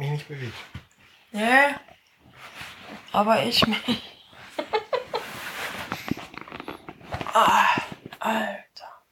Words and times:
mich 0.00 0.10
nicht 0.10 0.28
bewegt. 0.28 0.54
Nee. 1.30 1.74
Aber 3.12 3.42
ich 3.44 3.64
mich. 3.66 4.02
ah, 7.34 7.66
Alter. 8.18 9.02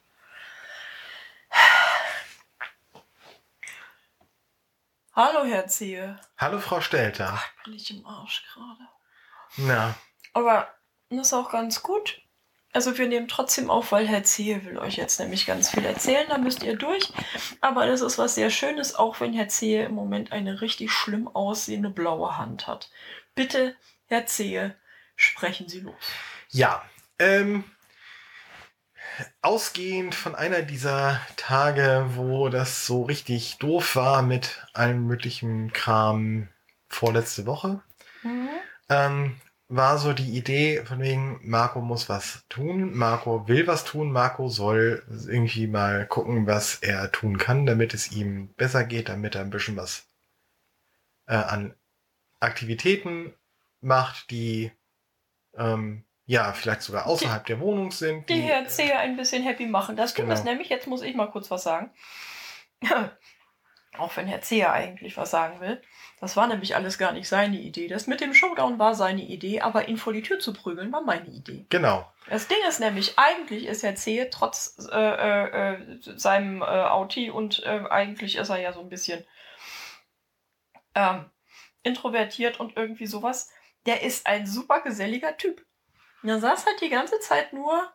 Hallo, 5.15 5.45
Herr 5.45 5.67
Zehe. 5.67 6.21
Hallo, 6.39 6.61
Frau 6.61 6.81
Stelter. 6.81 7.43
Bin 7.65 7.75
ich 7.75 7.91
im 7.91 8.07
Arsch 8.07 8.45
gerade. 8.53 8.89
Na, 9.57 9.95
Aber 10.33 10.73
das 11.11 11.29
ist 11.29 11.33
auch 11.35 11.51
ganz 11.51 11.83
gut. 11.83 12.21
Also 12.73 12.97
wir 12.99 13.09
nehmen 13.09 13.29
trotzdem 13.29 13.71
auf, 13.71 13.93
weil 13.93 14.07
Herr 14.07 14.25
Zehe 14.25 14.65
will 14.65 14.79
euch 14.79 14.97
jetzt 14.97 15.19
nämlich 15.19 15.47
ganz 15.47 15.71
viel 15.71 15.85
erzählen, 15.85 16.27
da 16.29 16.39
müsst 16.39 16.63
ihr 16.63 16.77
durch. 16.77 17.13
Aber 17.61 17.87
das 17.87 18.03
ist 18.03 18.19
was 18.19 18.35
sehr 18.35 18.51
Schönes, 18.51 18.95
auch 18.95 19.21
wenn 19.21 19.33
Herr 19.33 19.49
Zehe 19.49 19.85
im 19.87 19.95
Moment 19.95 20.33
eine 20.33 20.61
richtig 20.61 20.93
schlimm 20.93 21.29
aussehende 21.29 21.91
blaue 21.91 22.37
Hand 22.37 22.67
hat. 22.67 22.91
Bitte, 23.35 23.75
Herr 24.07 24.27
Zehe, 24.27 24.75
sprechen 25.17 25.69
Sie 25.69 25.81
los. 25.81 25.95
ja. 26.51 26.83
Ähm, 27.21 27.65
ausgehend 29.43 30.15
von 30.15 30.37
einer 30.37 30.63
dieser 30.63 31.21
Tage, 31.37 32.07
wo 32.15 32.49
das 32.49 32.87
so 32.87 33.03
richtig 33.03 33.59
doof 33.59 33.97
war 33.97 34.23
mit 34.23 34.65
allem 34.73 35.07
möglichen 35.07 35.73
Kram 35.73 36.49
vorletzte 36.89 37.47
Woche, 37.47 37.83
ähm, 38.89 39.41
war 39.69 39.99
so 39.99 40.15
die 40.15 40.37
Idee 40.37 40.83
von 40.85 41.01
wegen, 41.01 41.41
Marco 41.43 41.81
muss 41.81 42.09
was 42.09 42.45
tun, 42.49 42.97
Marco 42.97 43.47
will 43.49 43.67
was 43.67 43.85
tun, 43.85 44.11
Marco 44.11 44.49
soll 44.49 45.05
irgendwie 45.29 45.67
mal 45.67 46.07
gucken, 46.07 46.47
was 46.47 46.77
er 46.77 47.13
tun 47.13 47.37
kann, 47.37 47.67
damit 47.67 47.93
es 47.93 48.11
ihm 48.13 48.49
besser 48.55 48.85
geht, 48.85 49.11
damit 49.11 49.35
er 49.35 49.43
ein 49.43 49.51
bisschen 49.51 49.77
was 49.77 50.07
äh, 51.27 51.35
an 51.35 51.75
Aktivitäten 52.41 53.35
macht, 53.83 54.31
die 54.31 54.73
ähm, 55.57 56.05
ja 56.25 56.53
vielleicht 56.55 56.83
sogar 56.83 57.07
außerhalb 57.07 57.45
der 57.47 57.61
Wohnung 57.61 57.91
sind. 57.91 58.29
Die 58.31 58.41
Herr 58.41 58.67
Zehe 58.69 58.97
ein 58.99 59.17
bisschen 59.17 59.43
happy 59.43 59.67
machen. 59.67 59.97
Das 59.97 60.15
Genau. 60.15 60.33
ist 60.33 60.45
nämlich, 60.45 60.69
jetzt 60.71 60.87
muss 60.87 61.03
ich 61.03 61.15
mal 61.15 61.31
kurz 61.31 61.51
was 61.51 61.63
sagen. 61.63 61.91
Auch 63.97 64.17
wenn 64.17 64.27
Herr 64.27 64.43
Zehe 64.43 64.71
eigentlich 64.71 65.17
was 65.17 65.31
sagen 65.31 65.61
will. 65.61 65.81
Das 66.21 66.37
war 66.37 66.47
nämlich 66.47 66.77
alles 66.77 66.99
gar 66.99 67.13
nicht 67.13 67.29
seine 67.29 67.59
Idee. 67.59 67.89
Das 67.89 68.07
mit 68.07 68.21
dem 68.21 68.35
Showdown 68.35 68.79
war 68.79 68.95
seine 68.95 69.23
Idee, 69.23 69.61
aber 69.61 69.89
ihn 69.89 69.97
vor 69.97 70.13
die 70.13 70.23
Tür 70.23 70.39
zu 70.39 70.53
prügeln 70.53 70.93
war 70.93 71.01
meine 71.01 71.29
Idee. 71.29 71.67
Genau. 71.71 72.11
Das 72.29 72.49
Ding 72.49 72.59
ist 72.69 72.81
nämlich, 72.81 73.19
eigentlich 73.19 73.67
ist 73.67 73.83
Herr 73.83 73.95
Zehe 73.95 74.29
trotz 74.31 74.77
äh, 74.91 74.97
äh, 74.97 75.75
äh, 75.75 75.99
seinem 76.01 76.61
äh, 76.61 76.65
Auti 76.65 77.31
und 77.31 77.63
äh, 77.65 77.85
eigentlich 77.89 78.37
ist 78.37 78.51
er 78.51 78.59
ja 78.59 78.73
so 78.73 78.81
ein 78.81 78.89
bisschen 78.89 79.25
ähm, 80.95 81.31
introvertiert 81.83 82.61
und 82.61 82.77
irgendwie 82.77 83.07
sowas. 83.07 83.51
Der 83.87 84.03
ist 84.03 84.27
ein 84.27 84.47
super 84.47 84.81
geselliger 84.81 85.37
Typ. 85.37 85.65
Er 86.23 86.41
saß 86.41 86.67
halt 86.67 86.81
die 86.81 86.91
ganze 86.91 87.21
Zeit 87.21 87.53
nur 87.53 87.91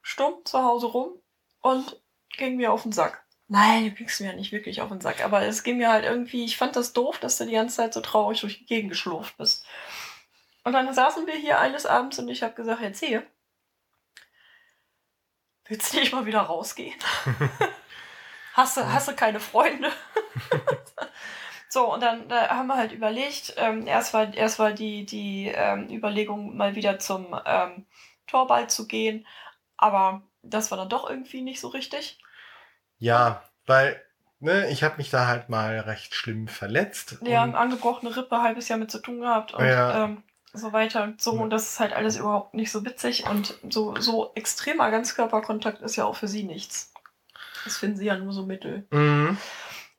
stumm 0.00 0.44
zu 0.44 0.62
Hause 0.62 0.86
rum 0.86 1.20
und 1.60 2.00
ging 2.36 2.56
mir 2.56 2.72
auf 2.72 2.84
den 2.84 2.92
Sack. 2.92 3.26
Nein, 3.50 3.84
du 3.84 3.90
gingst 3.92 4.20
mir 4.20 4.28
ja 4.28 4.32
nicht 4.34 4.52
wirklich 4.52 4.82
auf 4.82 4.90
den 4.90 5.00
Sack, 5.00 5.24
aber 5.24 5.42
es 5.42 5.62
ging 5.62 5.78
mir 5.78 5.90
halt 5.90 6.04
irgendwie, 6.04 6.44
ich 6.44 6.58
fand 6.58 6.76
das 6.76 6.92
doof, 6.92 7.18
dass 7.18 7.38
du 7.38 7.46
die 7.46 7.52
ganze 7.52 7.76
Zeit 7.76 7.94
so 7.94 8.02
traurig 8.02 8.40
durch 8.42 8.58
die 8.58 8.66
Gegend 8.66 8.90
geschlurft 8.90 9.38
bist. 9.38 9.64
Und 10.64 10.74
dann 10.74 10.92
saßen 10.92 11.26
wir 11.26 11.34
hier 11.34 11.58
eines 11.58 11.86
Abends 11.86 12.18
und 12.18 12.28
ich 12.28 12.42
habe 12.42 12.54
gesagt, 12.54 12.82
erzähl. 12.82 13.26
Willst 15.66 15.94
du 15.94 15.98
nicht 15.98 16.12
mal 16.12 16.26
wieder 16.26 16.42
rausgehen? 16.42 16.98
hast, 18.52 18.76
du, 18.76 18.92
hast 18.92 19.08
du 19.08 19.14
keine 19.14 19.40
Freunde? 19.40 19.90
so, 21.70 21.92
und 21.94 22.02
dann 22.02 22.30
äh, 22.30 22.48
haben 22.48 22.66
wir 22.66 22.76
halt 22.76 22.92
überlegt, 22.92 23.54
ähm, 23.56 23.86
erst 23.86 24.12
war, 24.12 24.32
erst 24.34 24.58
war 24.58 24.72
die, 24.72 25.06
die 25.06 25.48
ähm, 25.54 25.88
Überlegung, 25.90 26.54
mal 26.54 26.74
wieder 26.74 26.98
zum 26.98 27.34
ähm, 27.46 27.86
Torball 28.26 28.68
zu 28.68 28.86
gehen, 28.86 29.26
aber 29.78 30.22
das 30.42 30.70
war 30.70 30.76
dann 30.76 30.90
doch 30.90 31.08
irgendwie 31.08 31.40
nicht 31.40 31.60
so 31.60 31.68
richtig. 31.68 32.18
Ja, 32.98 33.42
weil 33.66 34.00
ne, 34.40 34.68
ich 34.70 34.82
habe 34.82 34.96
mich 34.98 35.10
da 35.10 35.26
halt 35.26 35.48
mal 35.48 35.78
recht 35.80 36.14
schlimm 36.14 36.48
verletzt. 36.48 37.18
Und- 37.20 37.28
angebrochene 37.54 38.16
Rippe, 38.16 38.42
halbes 38.42 38.68
Jahr 38.68 38.78
mit 38.78 38.90
zu 38.90 38.98
tun 39.00 39.20
gehabt 39.20 39.54
und 39.54 39.64
Ja. 39.66 40.04
ähm, 40.04 40.22
so 40.52 40.72
weiter 40.72 41.04
und 41.04 41.20
so. 41.20 41.34
Ja. 41.36 41.42
Und 41.42 41.50
das 41.50 41.64
ist 41.64 41.80
halt 41.80 41.92
alles 41.92 42.16
überhaupt 42.16 42.54
nicht 42.54 42.70
so 42.72 42.84
witzig. 42.84 43.26
Und 43.28 43.54
so, 43.68 43.94
so 43.96 44.32
extremer 44.34 44.90
Ganzkörperkontakt 44.90 45.82
ist 45.82 45.96
ja 45.96 46.04
auch 46.04 46.16
für 46.16 46.28
sie 46.28 46.44
nichts. 46.44 46.92
Das 47.64 47.76
finden 47.78 47.96
sie 47.96 48.06
ja 48.06 48.16
nur 48.16 48.32
so 48.32 48.46
mittel. 48.46 48.86
Mhm. 48.90 49.36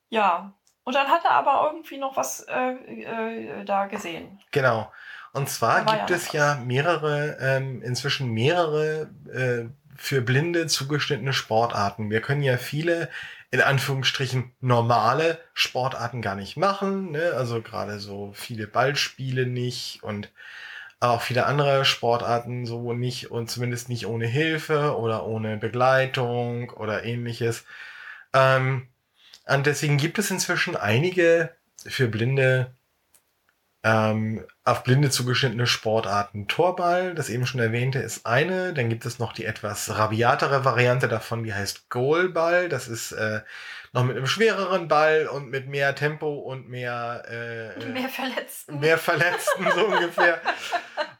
Ja. 0.08 0.52
Und 0.82 0.94
dann 0.94 1.08
hat 1.08 1.24
er 1.24 1.32
aber 1.32 1.70
irgendwie 1.72 1.98
noch 1.98 2.16
was 2.16 2.40
äh, 2.48 2.72
äh, 2.72 3.64
da 3.64 3.86
gesehen. 3.86 4.40
Genau. 4.50 4.90
Und 5.32 5.48
zwar 5.48 5.84
gibt 5.84 6.10
ja 6.10 6.16
es 6.16 6.26
noch 6.28 6.34
ja 6.34 6.54
mehrere, 6.56 7.36
ähm, 7.40 7.82
inzwischen 7.82 8.30
mehrere 8.30 9.08
äh, 9.32 9.68
für 10.00 10.22
Blinde 10.22 10.66
zugeschnittene 10.66 11.34
Sportarten. 11.34 12.08
Wir 12.08 12.22
können 12.22 12.42
ja 12.42 12.56
viele, 12.56 13.10
in 13.50 13.60
Anführungsstrichen, 13.60 14.50
normale 14.62 15.38
Sportarten 15.52 16.22
gar 16.22 16.36
nicht 16.36 16.56
machen. 16.56 17.10
Ne? 17.10 17.34
Also 17.36 17.60
gerade 17.60 18.00
so 18.00 18.32
viele 18.34 18.66
Ballspiele 18.66 19.44
nicht 19.44 20.02
und 20.02 20.30
auch 21.00 21.20
viele 21.20 21.44
andere 21.44 21.84
Sportarten 21.84 22.64
so 22.64 22.94
nicht 22.94 23.30
und 23.30 23.50
zumindest 23.50 23.90
nicht 23.90 24.06
ohne 24.06 24.26
Hilfe 24.26 24.96
oder 24.96 25.26
ohne 25.26 25.58
Begleitung 25.58 26.70
oder 26.70 27.04
ähnliches. 27.04 27.66
Ähm, 28.32 28.88
und 29.46 29.66
deswegen 29.66 29.98
gibt 29.98 30.18
es 30.18 30.30
inzwischen 30.30 30.76
einige 30.76 31.50
für 31.86 32.08
Blinde 32.08 32.74
ähm, 33.82 34.44
auf 34.64 34.82
Blinde 34.82 35.10
zugeschnittene 35.10 35.66
Sportarten. 35.66 36.48
Torball, 36.48 37.14
das 37.14 37.30
eben 37.30 37.46
schon 37.46 37.60
erwähnte, 37.60 37.98
ist 37.98 38.26
eine. 38.26 38.74
Dann 38.74 38.88
gibt 38.90 39.06
es 39.06 39.18
noch 39.18 39.32
die 39.32 39.46
etwas 39.46 39.96
rabiatere 39.96 40.64
Variante 40.64 41.08
davon, 41.08 41.44
die 41.44 41.54
heißt 41.54 41.88
Goalball. 41.88 42.68
Das 42.68 42.88
ist 42.88 43.12
äh, 43.12 43.40
noch 43.92 44.04
mit 44.04 44.16
einem 44.16 44.26
schwereren 44.26 44.86
Ball 44.88 45.26
und 45.28 45.50
mit 45.50 45.66
mehr 45.66 45.94
Tempo 45.94 46.34
und 46.40 46.68
mehr, 46.68 47.24
äh, 47.28 47.84
Mehr 47.86 48.08
Verletzten. 48.08 48.78
mehr 48.80 48.98
Verletzten 48.98 49.66
so 49.74 49.86
ungefähr. 49.86 50.40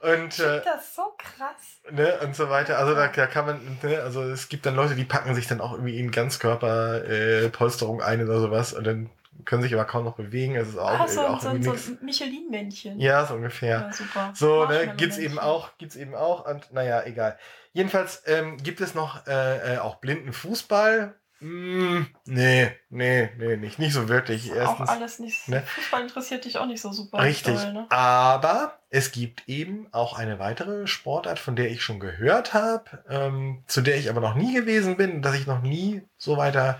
Und 0.00 0.38
äh, 0.38 0.62
das 0.64 0.84
ist 0.84 0.96
so 0.96 1.12
krass. 1.18 1.78
ne, 1.90 2.18
und 2.22 2.34
so 2.34 2.48
weiter. 2.48 2.78
Also 2.78 2.94
da, 2.94 3.08
da 3.08 3.26
kann 3.26 3.44
man, 3.44 3.78
ne, 3.82 4.00
also 4.00 4.22
es 4.22 4.48
gibt 4.48 4.64
dann 4.64 4.74
Leute, 4.74 4.94
die 4.94 5.04
packen 5.04 5.34
sich 5.34 5.46
dann 5.46 5.60
auch 5.60 5.72
irgendwie 5.72 5.98
in 5.98 6.10
Ganzkörperpolsterung 6.10 7.44
äh, 7.44 7.48
Polsterung 7.50 8.00
ein 8.00 8.24
oder 8.26 8.40
sowas 8.40 8.72
und 8.72 8.86
dann 8.86 9.10
können 9.44 9.62
sich 9.62 9.72
aber 9.74 9.84
kaum 9.84 10.04
noch 10.04 10.16
bewegen. 10.16 10.56
Es 10.56 10.68
ist 10.68 10.78
auch, 10.78 10.90
Ach, 10.90 11.08
so, 11.08 11.20
auch 11.22 11.40
so, 11.40 11.50
so 11.60 11.72
ein 11.72 11.98
Michelin-Männchen. 12.02 12.98
Ja, 12.98 13.24
so 13.26 13.34
ungefähr. 13.34 13.80
Ja, 13.80 13.92
super. 13.92 14.32
So, 14.34 14.66
ne, 14.66 14.94
gibt's 14.96 15.18
eben 15.18 15.38
auch, 15.38 15.76
gibt's 15.78 15.96
eben 15.96 16.14
auch 16.14 16.46
und 16.46 16.72
naja, 16.72 17.02
egal. 17.04 17.38
Jedenfalls 17.72 18.22
ähm, 18.26 18.56
gibt 18.58 18.80
es 18.80 18.94
noch 18.94 19.26
äh, 19.26 19.74
äh, 19.74 19.78
auch 19.78 19.96
blinden 19.96 20.32
Fußball. 20.32 21.14
Mm, 21.40 22.02
nee, 22.26 22.70
nee, 22.90 23.30
nee, 23.38 23.56
nicht, 23.56 23.78
nicht 23.78 23.94
so 23.94 24.08
wirklich. 24.08 24.52
Auch 24.52 24.56
Erstens, 24.56 24.88
alles 24.90 25.18
nicht. 25.20 25.48
ne? 25.48 25.62
Fußball 25.62 26.02
interessiert 26.02 26.44
dich 26.44 26.58
auch 26.58 26.66
nicht 26.66 26.82
so 26.82 26.92
super. 26.92 27.22
Richtig. 27.22 27.54
Doll, 27.58 27.72
ne? 27.72 27.86
Aber 27.88 28.78
es 28.90 29.10
gibt 29.10 29.48
eben 29.48 29.88
auch 29.92 30.18
eine 30.18 30.38
weitere 30.38 30.86
Sportart, 30.86 31.38
von 31.38 31.56
der 31.56 31.70
ich 31.70 31.82
schon 31.82 31.98
gehört 31.98 32.52
habe, 32.52 33.04
ähm, 33.08 33.62
zu 33.66 33.80
der 33.80 33.96
ich 33.96 34.10
aber 34.10 34.20
noch 34.20 34.34
nie 34.34 34.52
gewesen 34.52 34.96
bin, 34.98 35.22
dass 35.22 35.34
ich 35.34 35.46
noch 35.46 35.62
nie 35.62 36.02
so 36.18 36.36
weiter 36.36 36.78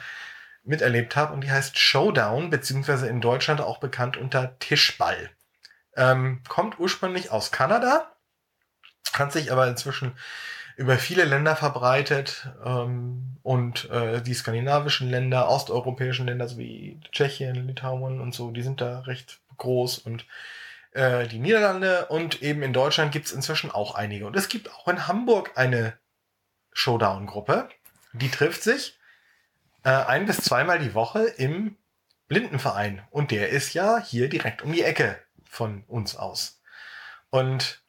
miterlebt 0.63 1.17
habe. 1.17 1.33
Und 1.33 1.43
die 1.43 1.51
heißt 1.51 1.79
Showdown, 1.79 2.51
beziehungsweise 2.51 3.09
in 3.09 3.21
Deutschland 3.21 3.61
auch 3.61 3.79
bekannt 3.79 4.17
unter 4.17 4.59
Tischball. 4.59 5.31
Ähm, 5.97 6.43
kommt 6.49 6.79
ursprünglich 6.79 7.31
aus 7.31 7.51
Kanada, 7.51 8.13
hat 9.13 9.33
sich 9.33 9.51
aber 9.51 9.67
inzwischen 9.69 10.13
über 10.77 10.97
viele 10.97 11.25
Länder 11.25 11.57
verbreitet 11.57 12.49
ähm, 12.65 13.37
und 13.43 13.91
äh, 13.91 14.23
die 14.23 14.35
skandinavischen 14.35 15.11
Länder, 15.11 15.49
osteuropäischen 15.49 16.27
Länder 16.27 16.49
sowie 16.49 17.01
Tschechien, 17.13 17.67
Litauen 17.67 18.21
und 18.21 18.35
so, 18.35 18.51
die 18.51 18.63
sind 18.63 18.81
da 18.81 19.01
recht 19.01 19.41
groß 19.59 19.99
und 19.99 20.25
äh, 20.93 21.27
die 21.27 21.39
Niederlande 21.39 22.07
und 22.07 22.41
eben 22.43 22.63
in 22.63 22.73
Deutschland 22.73 23.13
gibt's 23.13 23.33
inzwischen 23.33 23.71
auch 23.71 23.95
einige. 23.95 24.27
Und 24.27 24.37
es 24.37 24.49
gibt 24.49 24.73
auch 24.73 24.89
in 24.89 25.07
Hamburg 25.07 25.53
eine 25.57 25.99
Showdown-Gruppe, 26.73 27.69
die 28.13 28.31
trifft 28.31 28.63
sich 28.63 28.99
äh, 29.85 29.91
ein 29.91 30.27
bis 30.27 30.39
zweimal 30.39 30.79
die 30.79 30.95
Woche 30.95 31.25
im 31.25 31.77
Blindenverein. 32.29 33.07
Und 33.11 33.31
der 33.31 33.49
ist 33.51 33.75
ja 33.75 33.99
hier 33.99 34.29
direkt 34.29 34.63
um 34.63 34.73
die 34.73 34.83
Ecke 34.83 35.19
von 35.45 35.85
uns 35.89 36.17
aus. 36.17 36.61
Und 37.31 37.83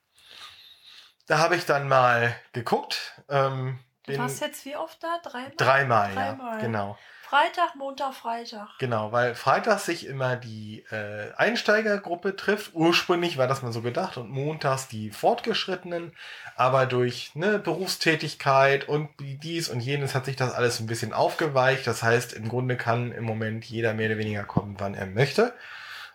da 1.28 1.38
habe 1.38 1.56
ich 1.56 1.66
dann 1.66 1.88
mal 1.88 2.36
geguckt. 2.54 3.22
Ähm, 3.30 3.80
Du 4.08 4.18
warst 4.18 4.42
jetzt 4.42 4.66
wie 4.66 4.76
oft 4.76 5.02
da? 5.04 5.20
Dreimal? 5.24 5.54
dreimal, 5.58 6.14
Dreimal. 6.14 6.54
ja, 6.56 6.60
genau. 6.62 6.98
Freitag, 7.32 7.76
Montag, 7.78 8.14
Freitag. 8.14 8.68
Genau, 8.78 9.14
weil 9.14 9.36
freitags 9.36 9.86
sich 9.86 10.06
immer 10.06 10.36
die 10.36 10.84
äh, 10.92 11.32
Einsteigergruppe 11.38 12.36
trifft. 12.36 12.72
Ursprünglich 12.74 13.38
war 13.38 13.48
das 13.48 13.62
mal 13.62 13.72
so 13.72 13.82
gedacht 13.82 14.18
und 14.18 14.30
montags 14.30 14.90
die 14.90 15.12
Fortgeschrittenen. 15.12 16.12
Aber 16.58 16.86
durch 16.88 17.32
ne, 17.34 17.58
Berufstätigkeit 17.58 18.90
und 18.90 19.08
dies 19.18 19.70
und 19.70 19.80
jenes 19.80 20.14
hat 20.14 20.26
sich 20.26 20.36
das 20.36 20.54
alles 20.54 20.82
ein 20.82 20.88
bisschen 20.88 21.14
aufgeweicht. 21.14 21.88
Das 21.88 22.04
heißt, 22.04 22.34
im 22.34 22.50
Grunde 22.50 22.76
kann 22.76 23.14
im 23.14 23.24
Moment 23.24 23.64
jeder 23.64 23.94
mehr 23.94 24.10
oder 24.10 24.18
weniger 24.18 24.44
kommen, 24.44 24.76
wann 24.80 24.94
er 24.94 25.06
möchte. 25.06 25.54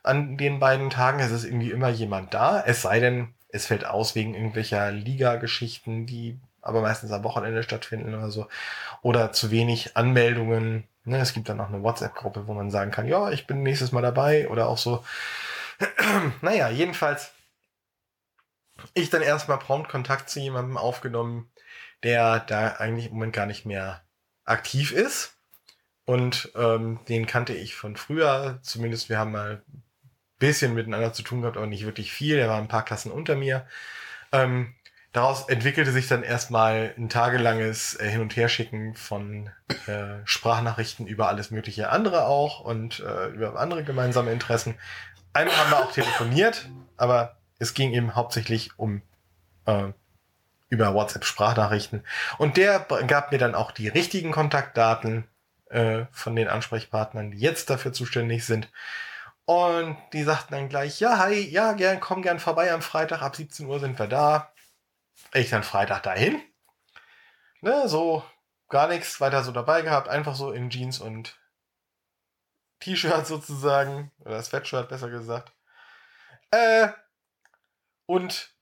an 0.03 0.37
den 0.37 0.59
beiden 0.59 0.91
Tagen. 0.91 1.21
Es 1.21 1.31
ist 1.31 1.45
irgendwie 1.45 1.71
immer 1.71 1.89
jemand 1.89 2.35
da. 2.35 2.63
Es 2.63 2.83
sei 2.83 3.01
denn, 3.01 3.33
es 3.49 3.65
fällt 3.65 3.87
aus 3.87 4.17
wegen 4.17 4.35
irgendwelcher 4.35 4.93
Liga-Geschichten, 4.93 6.05
die 6.05 6.39
aber 6.67 6.83
meistens 6.83 7.13
am 7.13 7.25
Wochenende 7.25 7.63
stattfinden 7.63 8.15
oder 8.15 8.31
so. 8.31 8.49
Oder 9.03 9.33
zu 9.33 9.51
wenig 9.51 9.97
Anmeldungen. 9.97 10.89
Ne, 11.05 11.19
es 11.19 11.33
gibt 11.33 11.49
dann 11.49 11.61
auch 11.61 11.69
eine 11.69 11.83
WhatsApp-Gruppe, 11.83 12.49
wo 12.49 12.55
man 12.55 12.71
sagen 12.71 12.91
kann, 12.91 13.07
ja, 13.07 13.31
ich 13.31 13.47
bin 13.47 13.63
nächstes 13.63 13.93
Mal 13.93 14.03
dabei 14.03 14.49
oder 14.49 14.69
auch 14.69 14.79
so. 14.79 15.05
naja, 16.41 16.69
jedenfalls 16.69 17.33
ich 18.95 19.11
dann 19.11 19.23
erstmal 19.23 19.59
prompt 19.59 19.89
Kontakt 19.89 20.29
zu 20.29 20.41
jemandem 20.41 20.77
aufgenommen, 20.77 21.51
der 22.03 22.41
da 22.41 22.69
eigentlich 22.77 23.07
im 23.07 23.15
Moment 23.15 23.33
gar 23.33 23.47
nicht 23.47 23.65
mehr 23.65 24.03
aktiv 24.45 24.93
ist. 24.93 25.37
Und 26.05 26.53
ähm, 26.55 27.01
den 27.09 27.27
kannte 27.27 27.53
ich 27.53 27.75
von 27.75 27.97
früher. 27.97 28.61
Zumindest 28.63 29.09
wir 29.09 29.19
haben 29.19 29.33
mal 29.33 29.63
ein 29.67 29.83
bisschen 30.39 30.75
miteinander 30.75 31.13
zu 31.13 31.23
tun 31.23 31.41
gehabt, 31.41 31.57
aber 31.57 31.67
nicht 31.67 31.85
wirklich 31.85 32.13
viel. 32.13 32.37
Er 32.37 32.49
war 32.49 32.59
ein 32.59 32.69
paar 32.69 32.85
Klassen 32.85 33.11
unter 33.11 33.35
mir. 33.35 33.67
Ähm, 34.33 34.76
daraus 35.17 35.49
entwickelte 35.49 35.93
sich 35.93 36.09
dann 36.09 36.23
erstmal 36.23 36.95
ein 36.99 37.09
tagelanges 37.09 37.99
äh, 37.99 38.09
Hin- 38.09 38.21
und 38.21 38.37
Herschicken 38.37 38.95
von 38.95 39.51
äh, 39.87 40.17
Sprachnachrichten 40.25 41.07
über 41.07 41.29
alles 41.29 41.51
mögliche 41.51 41.89
andere 41.89 42.27
auch 42.27 42.61
und 42.61 43.01
äh, 43.01 43.29
über 43.29 43.59
andere 43.59 43.83
gemeinsame 43.83 44.31
Interessen. 44.31 44.75
Einmal 45.33 45.57
haben 45.57 45.71
wir 45.71 45.79
auch 45.79 45.93
telefoniert, 45.93 46.69
aber 46.99 47.37
es 47.59 47.73
ging 47.73 47.93
eben 47.93 48.15
hauptsächlich 48.15 48.79
um 48.79 49.01
äh, 49.65 49.89
über 50.69 50.93
WhatsApp 50.93 51.25
Sprachnachrichten. 51.25 52.05
Und 52.37 52.59
der 52.59 52.81
gab 53.07 53.33
mir 53.33 53.39
dann 53.39 53.55
auch 53.55 53.71
die 53.71 53.89
richtigen 53.89 54.33
Kontaktdaten 54.33 55.25
äh, 55.71 56.05
von 56.11 56.37
den 56.37 56.49
Ansprechpartnern, 56.49 57.31
die 57.31 57.39
jetzt 57.39 57.71
dafür 57.71 57.95
zuständig 57.95 58.45
sind. 58.45 58.71
Und 59.47 59.97
die 60.13 60.25
sagten 60.25 60.55
dann 60.55 60.69
gleich, 60.69 61.01
ja, 61.01 61.19
hi, 61.19 61.39
ja, 61.39 61.73
gern, 61.73 62.01
komm 62.01 62.21
gern 62.21 62.39
vorbei 62.39 62.73
am 62.73 62.83
Freitag, 62.83 63.23
ab 63.23 63.37
17 63.37 63.65
Uhr 63.67 63.81
sind 63.81 63.99
wir 63.99 64.09
da. 64.09 64.53
Ich 65.33 65.51
dann 65.51 65.63
Freitag 65.63 66.03
dahin. 66.03 66.41
Ne, 67.61 67.89
so 67.89 68.23
gar 68.69 68.89
nichts 68.89 69.21
weiter 69.21 69.43
so 69.43 69.53
dabei 69.53 69.83
gehabt, 69.83 70.09
einfach 70.09 70.35
so 70.35 70.53
in 70.53 70.71
Jeans 70.71 71.01
und 71.01 71.39
T-Shirt 72.81 73.27
sozusagen, 73.27 74.13
oder 74.25 74.43
Sweatshirt 74.43 74.89
besser 74.89 75.11
gesagt. 75.11 75.53
Äh, 76.51 76.89
und 78.07 78.55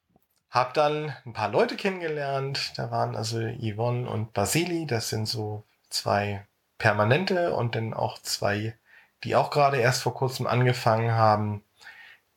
habe 0.50 0.72
dann 0.72 1.14
ein 1.26 1.32
paar 1.32 1.48
Leute 1.48 1.76
kennengelernt. 1.76 2.72
Da 2.76 2.90
waren 2.90 3.16
also 3.16 3.40
Yvonne 3.40 4.08
und 4.08 4.32
Basili, 4.32 4.86
das 4.86 5.08
sind 5.08 5.26
so 5.26 5.64
zwei 5.90 6.46
permanente 6.78 7.54
und 7.54 7.74
dann 7.74 7.92
auch 7.92 8.18
zwei, 8.20 8.78
die 9.24 9.36
auch 9.36 9.50
gerade 9.50 9.78
erst 9.78 10.02
vor 10.02 10.14
kurzem 10.14 10.46
angefangen 10.46 11.12
haben. 11.12 11.64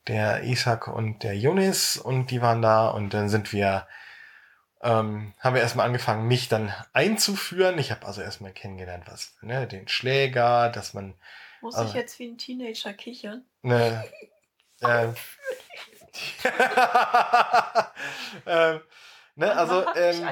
Der 0.07 0.43
Isaac 0.43 0.87
und 0.87 1.23
der 1.23 1.37
Yunis 1.37 1.97
und 1.97 2.31
die 2.31 2.41
waren 2.41 2.61
da 2.61 2.87
und 2.89 3.13
dann 3.13 3.29
sind 3.29 3.51
wir, 3.51 3.87
ähm, 4.81 5.33
haben 5.39 5.55
wir 5.55 5.61
erstmal 5.61 5.85
angefangen, 5.85 6.27
mich 6.27 6.49
dann 6.49 6.73
einzuführen. 6.93 7.77
Ich 7.79 7.91
habe 7.91 8.05
also 8.05 8.21
erstmal 8.21 8.51
kennengelernt, 8.51 9.05
was, 9.07 9.35
ne, 9.41 9.67
den 9.67 9.87
Schläger, 9.87 10.69
dass 10.69 10.93
man. 10.93 11.15
Muss 11.61 11.75
also, 11.75 11.89
ich 11.89 11.95
jetzt 11.95 12.19
wie 12.19 12.27
ein 12.27 12.37
Teenager 12.37 12.93
kichern? 12.93 13.43
Ne, 13.63 14.03
äh, 14.81 15.07
ähm, 18.45 18.81
ne, 19.35 19.55
also, 19.55 19.85
ähm, 19.95 20.27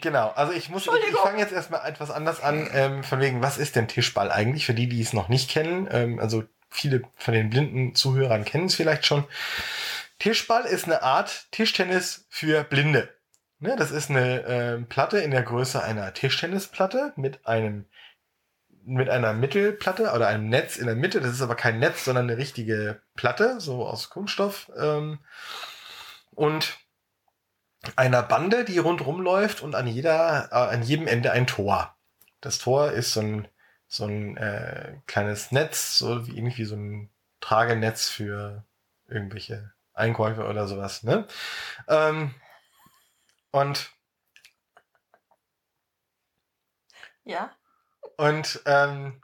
genau, 0.00 0.30
also 0.30 0.52
ich 0.52 0.68
muss, 0.68 0.86
ich, 0.86 1.10
ich 1.10 1.16
fange 1.16 1.38
jetzt 1.38 1.52
erstmal 1.52 1.88
etwas 1.88 2.10
anders 2.10 2.42
an, 2.42 2.68
ähm, 2.72 3.04
von 3.04 3.20
wegen, 3.20 3.42
was 3.42 3.58
ist 3.58 3.76
denn 3.76 3.88
Tischball 3.88 4.30
eigentlich, 4.30 4.66
für 4.66 4.74
die, 4.74 4.88
die 4.88 5.00
es 5.00 5.12
noch 5.12 5.28
nicht 5.28 5.50
kennen, 5.50 5.88
ähm, 5.90 6.18
also 6.18 6.44
viele 6.70 7.02
von 7.16 7.34
den 7.34 7.50
blinden 7.50 7.94
Zuhörern 7.94 8.44
kennen 8.44 8.66
es 8.66 8.74
vielleicht 8.74 9.06
schon. 9.06 9.24
Tischball 10.18 10.64
ist 10.64 10.84
eine 10.84 11.02
Art 11.02 11.50
Tischtennis 11.50 12.26
für 12.28 12.62
Blinde. 12.62 13.08
Ne, 13.60 13.76
das 13.76 13.90
ist 13.90 14.08
eine 14.08 14.42
äh, 14.44 14.78
Platte 14.82 15.18
in 15.18 15.30
der 15.30 15.42
Größe 15.42 15.82
einer 15.82 16.14
Tischtennisplatte 16.14 17.12
mit 17.16 17.46
einem 17.46 17.84
mit 18.84 19.10
einer 19.10 19.34
Mittelplatte 19.34 20.12
oder 20.12 20.28
einem 20.28 20.48
Netz 20.48 20.76
in 20.76 20.86
der 20.86 20.94
Mitte. 20.96 21.20
Das 21.20 21.32
ist 21.32 21.42
aber 21.42 21.54
kein 21.54 21.78
Netz, 21.78 22.06
sondern 22.06 22.30
eine 22.30 22.38
richtige 22.38 23.02
Platte, 23.14 23.60
so 23.60 23.86
aus 23.86 24.08
Kunststoff. 24.08 24.72
Ähm, 24.78 25.18
und 26.34 26.78
einer 27.96 28.22
Bande, 28.22 28.64
die 28.64 28.78
rundrum 28.78 29.20
läuft 29.20 29.60
und 29.62 29.74
an 29.74 29.86
jeder, 29.86 30.48
äh, 30.50 30.74
an 30.74 30.82
jedem 30.82 31.06
Ende 31.06 31.32
ein 31.32 31.46
Tor. 31.46 31.94
Das 32.40 32.58
Tor 32.58 32.92
ist 32.92 33.12
so 33.12 33.20
ein, 33.20 33.48
so 33.86 34.06
ein 34.06 34.38
äh, 34.38 34.94
kleines 35.06 35.52
Netz, 35.52 35.98
so 35.98 36.26
wie 36.26 36.36
irgendwie 36.36 36.64
so 36.64 36.76
ein 36.76 37.10
Tragenetz 37.40 38.08
für 38.08 38.64
irgendwelche 39.08 39.72
Einkäufe 39.92 40.46
oder 40.46 40.66
sowas. 40.66 41.02
Ne? 41.02 41.26
Ähm, 41.88 42.34
und 43.52 43.90
ja. 47.24 47.54
Und 48.16 48.60
ähm, 48.66 49.20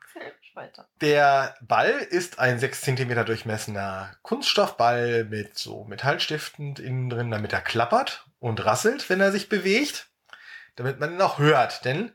der 1.01 1.55
Ball 1.61 1.91
ist 1.91 2.39
ein 2.39 2.59
6 2.59 2.81
cm 2.81 3.27
durchmessener 3.27 4.17
Kunststoffball 4.23 5.25
mit 5.25 5.59
so 5.59 5.85
Metallstiften 5.85 6.77
innen 6.77 7.11
drin, 7.11 7.31
damit 7.31 7.53
er 7.53 7.61
klappert 7.61 8.27
und 8.39 8.65
rasselt, 8.65 9.09
wenn 9.11 9.21
er 9.21 9.33
sich 9.33 9.49
bewegt, 9.49 10.09
damit 10.77 10.99
man 10.99 11.13
ihn 11.13 11.21
auch 11.21 11.39
hört. 11.39 11.85
Denn 11.85 12.13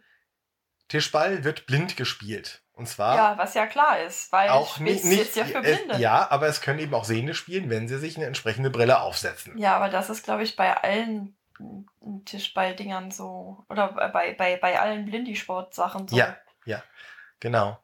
Tischball 0.88 1.44
wird 1.44 1.68
blind 1.68 1.98
gespielt. 1.98 2.64
Und 2.74 2.88
zwar. 2.88 3.16
Ja, 3.16 3.38
was 3.38 3.54
ja 3.54 3.68
klar 3.68 4.00
ist, 4.00 4.32
weil 4.32 4.50
auch 4.50 4.80
nicht, 4.80 5.06
nicht 5.06 5.36
ja 5.36 5.46
für 5.46 5.62
Blinde. 5.62 5.98
ja, 5.98 6.32
aber 6.32 6.48
es 6.48 6.62
können 6.62 6.80
eben 6.80 6.96
auch 6.96 7.06
Sehende 7.06 7.36
spielen, 7.36 7.70
wenn 7.70 7.88
sie 7.88 8.00
sich 8.00 8.18
eine 8.18 8.26
entsprechende 8.26 8.72
Brille 8.72 9.02
aufsetzen. 9.02 9.56
Ja, 9.58 9.76
aber 9.76 9.90
das 9.90 10.10
ist, 10.10 10.24
glaube 10.24 10.42
ich, 10.42 10.56
bei 10.56 10.76
allen 10.76 11.38
Tischballdingern 12.26 13.12
so. 13.12 13.66
Oder 13.70 13.94
bei, 14.14 14.34
bei, 14.34 14.58
bei 14.58 14.80
allen 14.80 15.06
Blindisport-Sachen 15.06 16.08
so. 16.08 16.16
Ja, 16.16 16.38
ja, 16.66 16.84
genau. 17.40 17.80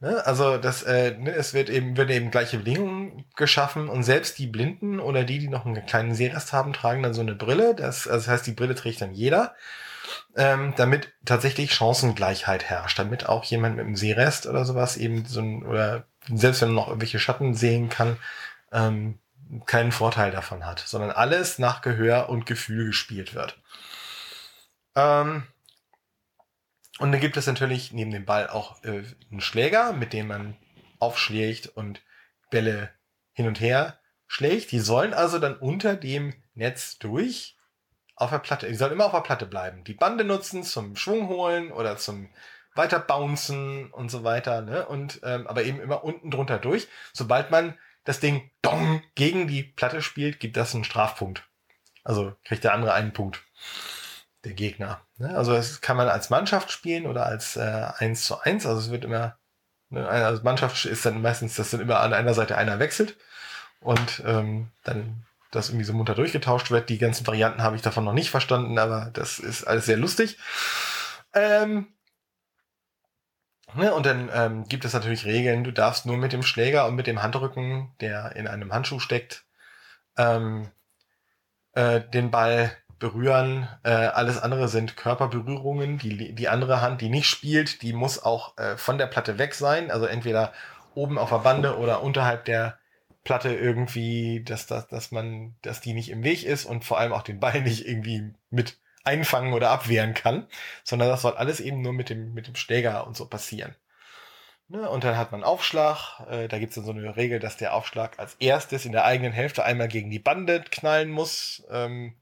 Ne? 0.00 0.24
Also 0.26 0.58
das, 0.58 0.82
äh, 0.82 1.16
ne, 1.16 1.30
es 1.30 1.54
wird 1.54 1.70
eben, 1.70 1.96
wird 1.96 2.10
eben 2.10 2.30
gleiche 2.30 2.58
Bedingungen 2.58 3.24
geschaffen 3.36 3.88
und 3.88 4.02
selbst 4.02 4.38
die 4.38 4.46
Blinden 4.46 5.00
oder 5.00 5.24
die, 5.24 5.38
die 5.38 5.48
noch 5.48 5.64
einen 5.64 5.86
kleinen 5.86 6.14
Sehrest 6.14 6.52
haben, 6.52 6.72
tragen 6.72 7.02
dann 7.02 7.14
so 7.14 7.22
eine 7.22 7.34
Brille. 7.34 7.74
Das, 7.74 8.06
also 8.06 8.26
das 8.26 8.28
heißt, 8.28 8.46
die 8.46 8.52
Brille 8.52 8.74
trägt 8.74 9.00
dann 9.00 9.14
jeder, 9.14 9.54
ähm, 10.36 10.74
damit 10.76 11.12
tatsächlich 11.24 11.72
Chancengleichheit 11.72 12.64
herrscht, 12.64 12.98
damit 12.98 13.28
auch 13.28 13.44
jemand 13.44 13.76
mit 13.76 13.86
einem 13.86 13.96
Sehrest 13.96 14.46
oder 14.46 14.64
sowas 14.64 14.96
eben 14.96 15.24
so 15.24 15.40
ein, 15.40 15.64
oder 15.64 16.04
selbst 16.28 16.60
wenn 16.60 16.68
man 16.68 16.76
noch 16.76 16.88
irgendwelche 16.88 17.18
Schatten 17.18 17.54
sehen 17.54 17.88
kann, 17.88 18.18
ähm, 18.72 19.18
keinen 19.66 19.92
Vorteil 19.92 20.30
davon 20.30 20.64
hat, 20.66 20.80
sondern 20.80 21.10
alles 21.10 21.58
nach 21.58 21.80
Gehör 21.80 22.28
und 22.28 22.46
Gefühl 22.46 22.86
gespielt 22.86 23.34
wird. 23.34 23.58
Ähm, 24.94 25.46
und 26.98 27.12
dann 27.12 27.20
gibt 27.20 27.36
es 27.36 27.46
natürlich 27.46 27.92
neben 27.92 28.10
dem 28.10 28.24
Ball 28.24 28.48
auch 28.48 28.82
äh, 28.84 29.02
einen 29.30 29.40
Schläger, 29.40 29.92
mit 29.92 30.12
dem 30.12 30.28
man 30.28 30.56
aufschlägt 30.98 31.68
und 31.68 32.02
Bälle 32.50 32.90
hin 33.32 33.48
und 33.48 33.60
her 33.60 33.98
schlägt. 34.26 34.70
Die 34.70 34.78
sollen 34.78 35.12
also 35.12 35.38
dann 35.38 35.56
unter 35.56 35.96
dem 35.96 36.34
Netz 36.54 36.98
durch 36.98 37.56
auf 38.16 38.30
der 38.30 38.38
Platte. 38.38 38.68
Die 38.68 38.74
sollen 38.74 38.92
immer 38.92 39.06
auf 39.06 39.12
der 39.12 39.20
Platte 39.20 39.46
bleiben. 39.46 39.82
Die 39.84 39.94
Bande 39.94 40.24
nutzen 40.24 40.62
zum 40.62 40.94
Schwung 40.96 41.28
holen 41.28 41.72
oder 41.72 41.96
zum 41.96 42.28
weiter 42.76 43.00
bouncen 43.00 43.90
und 43.90 44.10
so 44.10 44.24
weiter. 44.24 44.62
Ne? 44.62 44.86
Und 44.86 45.20
ähm, 45.24 45.46
aber 45.46 45.64
eben 45.64 45.80
immer 45.80 46.04
unten 46.04 46.30
drunter 46.30 46.58
durch. 46.58 46.88
Sobald 47.12 47.50
man 47.50 47.76
das 48.04 48.20
Ding 48.20 48.50
dong 48.62 49.02
gegen 49.14 49.48
die 49.48 49.62
Platte 49.62 50.02
spielt, 50.02 50.40
gibt 50.40 50.56
das 50.56 50.74
einen 50.74 50.84
Strafpunkt. 50.84 51.44
Also 52.04 52.34
kriegt 52.44 52.64
der 52.64 52.74
andere 52.74 52.92
einen 52.92 53.12
Punkt 53.12 53.42
der 54.44 54.52
Gegner. 54.52 55.00
Ne? 55.16 55.34
Also 55.34 55.52
das 55.52 55.80
kann 55.80 55.96
man 55.96 56.08
als 56.08 56.30
Mannschaft 56.30 56.70
spielen 56.70 57.06
oder 57.06 57.26
als 57.26 57.56
äh, 57.56 57.86
1 57.98 58.26
zu 58.26 58.40
1. 58.40 58.66
Also 58.66 58.80
es 58.80 58.90
wird 58.90 59.04
immer, 59.04 59.38
ne, 59.88 60.06
also 60.06 60.42
Mannschaft 60.42 60.84
ist 60.84 61.06
dann 61.06 61.22
meistens, 61.22 61.56
dass 61.56 61.70
dann 61.70 61.80
immer 61.80 62.00
an 62.00 62.12
einer 62.12 62.34
Seite 62.34 62.58
einer 62.58 62.78
wechselt 62.78 63.16
und 63.80 64.22
ähm, 64.26 64.68
dann 64.84 65.24
das 65.50 65.68
irgendwie 65.68 65.84
so 65.84 65.92
munter 65.92 66.14
durchgetauscht 66.14 66.70
wird. 66.70 66.88
Die 66.88 66.98
ganzen 66.98 67.26
Varianten 67.26 67.62
habe 67.62 67.76
ich 67.76 67.82
davon 67.82 68.04
noch 68.04 68.12
nicht 68.12 68.30
verstanden, 68.30 68.78
aber 68.78 69.10
das 69.12 69.38
ist 69.38 69.64
alles 69.64 69.86
sehr 69.86 69.96
lustig. 69.96 70.38
Ähm, 71.32 71.93
ne, 73.76 73.94
und 73.94 74.06
dann 74.06 74.30
ähm, 74.32 74.64
gibt 74.68 74.84
es 74.84 74.92
natürlich 74.92 75.24
Regeln. 75.24 75.64
Du 75.64 75.72
darfst 75.72 76.06
nur 76.06 76.16
mit 76.16 76.32
dem 76.32 76.42
Schläger 76.42 76.86
und 76.86 76.94
mit 76.94 77.06
dem 77.06 77.22
Handrücken, 77.22 77.92
der 78.00 78.36
in 78.36 78.46
einem 78.46 78.72
Handschuh 78.72 78.98
steckt, 78.98 79.44
ähm, 80.16 80.68
äh, 81.72 82.00
den 82.00 82.30
Ball 82.30 82.72
berühren. 82.98 83.68
Äh, 83.82 83.90
alles 83.90 84.40
andere 84.40 84.68
sind 84.68 84.96
Körperberührungen. 84.96 85.98
Die, 85.98 86.34
die 86.34 86.48
andere 86.48 86.80
Hand, 86.80 87.00
die 87.00 87.08
nicht 87.08 87.28
spielt, 87.28 87.82
die 87.82 87.92
muss 87.92 88.22
auch 88.22 88.56
äh, 88.56 88.76
von 88.76 88.98
der 88.98 89.06
Platte 89.06 89.38
weg 89.38 89.54
sein. 89.54 89.90
Also 89.90 90.06
entweder 90.06 90.52
oben 90.94 91.18
auf 91.18 91.30
der 91.30 91.38
Bande 91.38 91.76
oder 91.78 92.02
unterhalb 92.02 92.44
der 92.44 92.78
Platte 93.24 93.54
irgendwie, 93.54 94.44
dass, 94.44 94.66
dass, 94.66 94.86
dass 94.86 95.10
man, 95.10 95.56
dass 95.62 95.80
die 95.80 95.94
nicht 95.94 96.10
im 96.10 96.22
Weg 96.22 96.44
ist 96.44 96.66
und 96.66 96.84
vor 96.84 96.98
allem 96.98 97.12
auch 97.12 97.22
den 97.22 97.40
Ball 97.40 97.60
nicht 97.62 97.86
irgendwie 97.86 98.32
mit 98.50 98.78
einfangen 99.04 99.52
oder 99.52 99.70
abwehren 99.70 100.14
kann, 100.14 100.48
sondern 100.84 101.08
das 101.08 101.22
soll 101.22 101.36
alles 101.36 101.60
eben 101.60 101.82
nur 101.82 101.92
mit 101.92 102.10
dem, 102.10 102.32
mit 102.34 102.46
dem 102.46 102.56
Schläger 102.56 103.06
und 103.06 103.16
so 103.16 103.26
passieren. 103.28 103.76
Ne? 104.68 104.88
Und 104.88 105.04
dann 105.04 105.16
hat 105.16 105.32
man 105.32 105.44
Aufschlag. 105.44 106.20
Äh, 106.28 106.48
da 106.48 106.58
gibt 106.58 106.70
es 106.70 106.76
dann 106.76 106.84
so 106.84 106.92
eine 106.92 107.16
Regel, 107.16 107.38
dass 107.38 107.56
der 107.56 107.74
Aufschlag 107.74 108.18
als 108.18 108.34
erstes 108.36 108.84
in 108.86 108.92
der 108.92 109.04
eigenen 109.04 109.32
Hälfte 109.32 109.64
einmal 109.64 109.88
gegen 109.88 110.10
die 110.10 110.18
Bande 110.18 110.62
knallen 110.62 111.10
muss. 111.10 111.64
Ähm, 111.70 112.14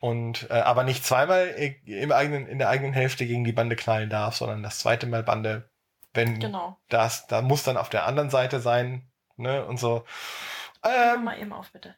und 0.00 0.50
äh, 0.50 0.54
aber 0.54 0.82
nicht 0.84 1.04
zweimal 1.04 1.46
im 1.84 2.10
eigenen, 2.10 2.46
in 2.46 2.58
der 2.58 2.68
eigenen 2.68 2.92
Hälfte 2.92 3.26
gegen 3.26 3.44
die 3.44 3.52
Bande 3.52 3.76
knallen 3.76 4.10
darf, 4.10 4.34
sondern 4.36 4.62
das 4.62 4.80
zweite 4.80 5.06
Mal 5.06 5.22
Bande, 5.22 5.70
wenn 6.12 6.40
Genau. 6.40 6.76
das, 6.88 7.26
da 7.28 7.40
muss 7.42 7.62
dann 7.62 7.76
auf 7.76 7.88
der 7.88 8.06
anderen 8.06 8.30
Seite 8.30 8.60
sein, 8.60 9.10
ne? 9.36 9.64
Und 9.64 9.78
so. 9.78 10.04
Hör 10.82 11.14
Ähm, 11.14 11.24
mal 11.24 11.38
eben 11.38 11.52
auf, 11.52 11.70
bitte. 11.70 11.94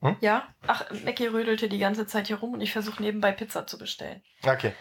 Hm? 0.00 0.16
Ja? 0.20 0.46
Ach, 0.66 0.84
Mackie 1.04 1.26
rödelte 1.26 1.68
die 1.68 1.78
ganze 1.78 2.06
Zeit 2.06 2.28
hier 2.28 2.38
rum 2.38 2.54
und 2.54 2.60
ich 2.60 2.72
versuche 2.72 3.02
nebenbei 3.02 3.32
Pizza 3.32 3.66
zu 3.66 3.78
bestellen. 3.78 4.22
okay. 4.44 4.72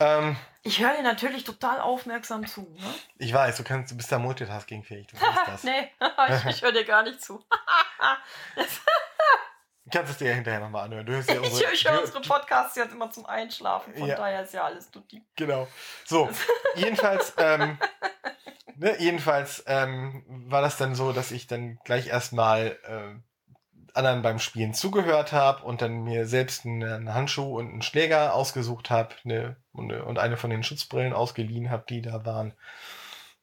Ähm, 0.00 0.36
Ich 0.62 0.80
höre 0.80 0.94
dir 0.96 1.02
natürlich 1.02 1.44
total 1.44 1.80
aufmerksam 1.80 2.46
zu. 2.46 2.62
Ne? 2.62 2.94
ich 3.18 3.32
weiß, 3.32 3.56
du 3.56 3.64
kannst, 3.64 3.92
du 3.92 3.96
bist 3.96 4.10
da 4.12 4.18
multitaskingfähig, 4.18 5.06
du 5.08 5.16
weißt 5.20 5.48
das. 5.48 5.64
nee, 5.64 5.90
ich, 6.28 6.44
ich 6.56 6.62
höre 6.62 6.72
dir 6.72 6.84
gar 6.84 7.02
nicht 7.02 7.20
zu. 7.22 7.44
Du 9.84 9.90
kannst 9.92 10.12
es 10.12 10.18
dir 10.18 10.28
ja 10.28 10.34
hinterher 10.34 10.60
nochmal 10.60 10.84
anhören. 10.84 11.06
Du 11.06 11.12
hörst 11.12 11.28
ja 11.28 11.40
ich 11.40 11.50
unsere, 11.52 11.72
ich 11.72 11.88
höre 11.88 12.00
unsere 12.00 12.20
Podcasts 12.20 12.76
jetzt 12.76 12.92
immer 12.92 13.10
zum 13.10 13.26
Einschlafen. 13.26 13.94
Von 13.94 14.06
Ja. 14.08 14.16
daher 14.16 14.42
ist 14.42 14.54
ja 14.54 14.62
alles 14.64 14.90
tutti. 14.90 15.24
Genau. 15.36 15.66
So, 16.04 16.28
jedenfalls, 16.76 17.34
ähm, 17.38 17.78
ne, 18.76 18.96
jedenfalls 19.00 19.62
ähm, 19.66 20.24
war 20.48 20.62
das 20.62 20.76
dann 20.78 20.94
so, 20.94 21.12
dass 21.12 21.30
ich 21.32 21.46
dann 21.48 21.78
gleich 21.84 22.06
erstmal 22.06 22.78
äh, 22.84 23.20
anderen 23.94 24.22
beim 24.22 24.38
Spielen 24.38 24.74
zugehört 24.74 25.32
habe 25.32 25.64
und 25.64 25.82
dann 25.82 26.04
mir 26.04 26.26
selbst 26.26 26.64
einen, 26.64 27.12
Handschuh 27.12 27.58
und 27.58 27.70
einen 27.70 27.82
Schläger 27.82 28.34
ausgesucht 28.34 28.90
habe 28.90 29.14
ne, 29.24 29.56
und, 29.72 30.18
eine 30.18 30.36
von 30.36 30.50
den 30.50 30.62
Schutzbrillen 30.62 31.12
ausgeliehen 31.12 31.70
habe, 31.70 31.84
die 31.88 32.02
da 32.02 32.24
waren. 32.24 32.54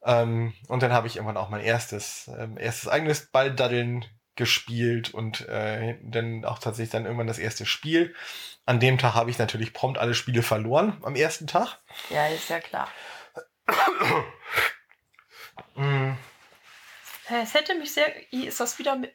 Ähm, 0.02 0.54
und 0.68 0.82
dann 0.82 0.92
habe 0.92 1.06
ich 1.06 1.16
irgendwann 1.16 1.36
auch 1.36 1.50
mein 1.50 1.60
erstes, 1.60 2.30
ähm, 2.36 2.56
erstes 2.58 2.88
eigenes 2.88 3.26
Balldaddeln 3.26 4.04
gespielt 4.36 5.12
und 5.12 5.46
äh, 5.48 5.98
dann 6.02 6.44
auch 6.44 6.58
tatsächlich 6.58 6.90
dann 6.90 7.04
irgendwann 7.04 7.26
das 7.26 7.38
erste 7.38 7.66
Spiel. 7.66 8.14
An 8.64 8.80
dem 8.80 8.98
Tag 8.98 9.14
habe 9.14 9.30
ich 9.30 9.38
natürlich 9.38 9.72
prompt 9.72 9.98
alle 9.98 10.14
Spiele 10.14 10.42
verloren 10.42 10.96
am 11.02 11.14
ersten 11.14 11.46
Tag. 11.46 11.78
Ja, 12.08 12.26
ist 12.28 12.48
ja 12.48 12.60
klar. 12.60 12.88
Mm, 15.76 16.14
Es 17.42 17.54
hätte 17.54 17.76
mich 17.76 17.94
sehr. 17.94 18.32
Ist 18.32 18.58
das 18.58 18.78
wieder 18.80 18.96
mit. 18.96 19.14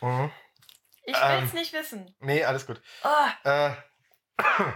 Mhm. 0.00 0.30
Ich 1.04 1.14
will 1.14 1.22
Ähm. 1.22 1.44
es 1.44 1.52
nicht 1.54 1.72
wissen. 1.72 2.14
Nee, 2.20 2.44
alles 2.44 2.66
gut. 2.66 2.80
Ah, 3.02 3.30
Äh, 3.44 3.70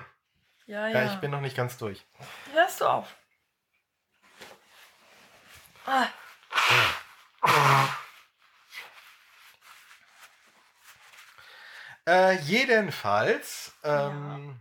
ja, 0.66 0.88
ja. 0.88 0.88
ja, 0.88 1.12
ich 1.12 1.20
bin 1.20 1.30
noch 1.30 1.40
nicht 1.40 1.56
ganz 1.56 1.76
durch. 1.78 2.04
Hörst 2.52 2.80
du 2.80 2.86
auf? 2.86 3.14
Ah, 5.86 6.06
Äh, 12.06 12.32
jedenfalls 12.40 13.72
ähm, 13.84 14.58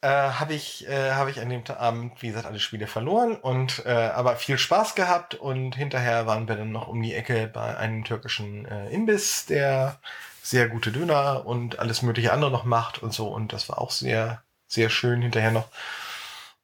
äh, 0.00 0.08
habe 0.08 0.54
ich, 0.54 0.86
äh, 0.88 1.12
hab 1.12 1.28
ich 1.28 1.40
an 1.40 1.48
dem 1.48 1.64
Abend, 1.66 2.22
wie 2.22 2.28
gesagt, 2.28 2.46
alle 2.46 2.60
Spiele 2.60 2.86
verloren 2.86 3.36
und 3.36 3.84
äh, 3.84 3.90
aber 3.90 4.36
viel 4.36 4.58
Spaß 4.58 4.94
gehabt 4.94 5.34
und 5.34 5.74
hinterher 5.74 6.26
waren 6.26 6.48
wir 6.48 6.56
dann 6.56 6.72
noch 6.72 6.88
um 6.88 7.02
die 7.02 7.14
Ecke 7.14 7.48
bei 7.52 7.76
einem 7.76 8.04
türkischen 8.04 8.64
äh, 8.66 8.90
Imbiss, 8.90 9.46
der 9.46 9.98
sehr 10.42 10.68
gute 10.68 10.92
Döner 10.92 11.46
und 11.46 11.78
alles 11.78 12.02
mögliche 12.02 12.32
andere 12.32 12.50
noch 12.50 12.64
macht 12.64 13.02
und 13.02 13.12
so 13.12 13.28
und 13.28 13.52
das 13.52 13.68
war 13.68 13.78
auch 13.78 13.90
sehr, 13.90 14.42
sehr 14.66 14.88
schön 14.88 15.20
hinterher 15.22 15.50
noch. 15.50 15.68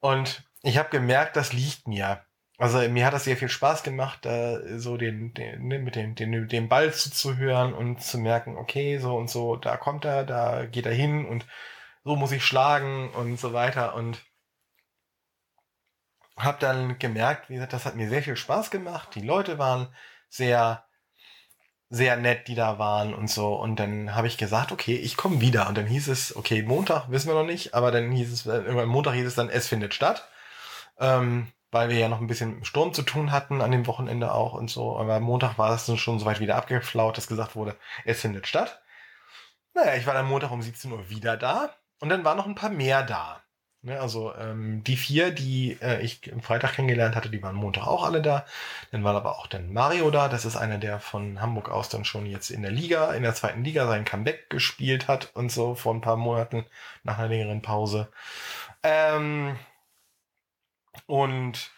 Und 0.01 0.43
ich 0.63 0.79
habe 0.79 0.91
gemerkt, 0.91 1.37
das 1.37 1.53
liegt 1.53 1.89
mir. 1.89 2.21
Also 2.57 2.79
mir 2.89 3.05
hat 3.05 3.15
das 3.15 3.25
sehr 3.25 3.37
viel 3.37 3.49
Spaß 3.49 3.83
gemacht, 3.83 4.21
da 4.23 4.61
so 4.79 4.97
den, 4.97 5.35
den 5.35 5.67
ne, 5.67 5.79
mit 5.81 5.97
dem, 5.97 6.15
den, 6.15 6.47
dem 6.49 6.69
Ball 6.69 6.93
zuzuhören 6.95 7.75
und 7.75 8.01
zu 8.01 8.19
merken, 8.19 8.57
okay, 8.57 8.99
so 8.99 9.17
und 9.17 9.29
so, 9.29 9.57
da 9.57 9.77
kommt 9.77 10.05
er, 10.05 10.25
da 10.25 10.65
geht 10.67 10.87
er 10.87 10.95
hin 10.95 11.27
und 11.27 11.47
so 12.05 12.17
muss 12.17 12.33
ich 12.33 12.45
schlagen 12.45 13.11
und 13.11 13.39
so 13.41 13.53
weiter 13.53 13.95
und 13.95 14.21
habe 16.37 16.59
dann 16.61 16.99
gemerkt, 16.99 17.49
wie 17.49 17.55
gesagt, 17.55 17.73
das 17.73 17.87
hat 17.87 17.97
mir 17.97 18.09
sehr 18.09 18.23
viel 18.23 18.37
Spaß 18.37 18.71
gemacht. 18.71 19.15
Die 19.15 19.23
Leute 19.23 19.59
waren 19.59 19.89
sehr 20.29 20.85
sehr 21.91 22.17
nett, 22.17 22.49
die 22.49 22.55
da 22.55 22.79
waren 22.79 23.15
und 23.15 23.31
so. 23.31 23.55
Und 23.55 23.77
dann 23.79 24.15
habe 24.15 24.27
ich 24.27 24.37
gesagt, 24.37 24.73
okay, 24.73 24.97
ich 24.97 25.17
komme 25.17 25.41
wieder. 25.41 25.69
Und 25.69 25.79
dann 25.79 25.87
hieß 25.87 26.09
es, 26.09 26.35
okay, 26.37 26.63
Montag 26.63 27.11
wissen 27.11 27.29
wir 27.29 27.35
noch 27.35 27.47
nicht, 27.47 27.75
aber 27.75 27.93
dann 27.93 28.11
hieß 28.11 28.33
es, 28.33 28.47
äh, 28.47 28.57
irgendwann 28.57 28.89
Montag 28.89 29.15
hieß 29.15 29.27
es 29.27 29.35
dann, 29.35 29.49
es 29.49 29.69
findet 29.69 29.95
statt. 29.95 30.29
Ähm, 30.99 31.53
weil 31.71 31.89
wir 31.89 31.99
ja 31.99 32.09
noch 32.09 32.21
ein 32.21 32.27
bisschen 32.29 32.65
Sturm 32.65 32.95
zu 32.95 33.03
tun 33.03 33.33
hatten 33.33 33.61
an 33.61 33.73
dem 33.73 33.87
Wochenende 33.87 34.33
auch 34.33 34.55
und 34.55 34.71
so. 34.71 34.97
Aber 34.99 35.21
Montag 35.21 35.59
war 35.59 35.75
es 35.75 35.87
dann 35.87 35.99
schon 35.99 36.19
soweit 36.19 36.41
wieder 36.41 36.57
abgeflaut, 36.57 37.17
dass 37.17 37.27
gesagt 37.27 37.57
wurde, 37.57 37.77
es 38.05 38.21
findet 38.21 38.47
statt. 38.47 38.83
Naja, 39.75 39.95
ich 39.97 40.07
war 40.07 40.15
dann 40.15 40.27
Montag 40.27 40.53
um 40.53 40.63
17 40.63 40.93
Uhr 40.93 41.11
wieder 41.11 41.37
da 41.37 41.75
und 42.05 42.11
dann 42.11 42.23
waren 42.23 42.37
noch 42.37 42.47
ein 42.47 42.55
paar 42.55 42.69
mehr 42.69 43.03
da. 43.03 43.41
Ne, 43.81 43.99
also 43.99 44.35
ähm, 44.37 44.85
die 44.85 44.97
vier, 44.97 45.31
die 45.31 45.79
äh, 45.81 46.03
ich 46.03 46.31
am 46.31 46.43
Freitag 46.43 46.75
kennengelernt 46.75 47.17
hatte, 47.17 47.31
die 47.31 47.43
waren 47.43 47.55
Montag 47.55 47.87
auch 47.87 48.05
alle 48.05 48.21
da. 48.21 48.45
Dann 48.91 49.05
war 49.05 49.15
aber 49.15 49.39
auch 49.39 49.47
dann 49.47 49.73
Mario 49.73 50.11
da. 50.11 50.29
Das 50.29 50.45
ist 50.45 50.57
einer, 50.57 50.77
der 50.77 51.01
von 51.01 51.41
Hamburg 51.41 51.71
aus 51.71 51.89
dann 51.89 52.05
schon 52.05 52.27
jetzt 52.27 52.51
in 52.51 52.61
der 52.61 52.71
Liga, 52.71 53.13
in 53.15 53.23
der 53.23 53.35
zweiten 53.35 53.65
Liga 53.65 53.87
sein 53.87 54.05
Comeback 54.05 54.51
gespielt 54.51 55.09
hat 55.09 55.31
und 55.35 55.51
so 55.51 55.75
vor 55.75 55.95
ein 55.95 56.03
paar 56.03 56.17
Monaten 56.17 56.67
nach 57.05 57.19
einer 57.19 57.29
längeren 57.29 57.63
Pause. 57.63 58.09
Ähm, 58.83 59.57
und 61.07 61.71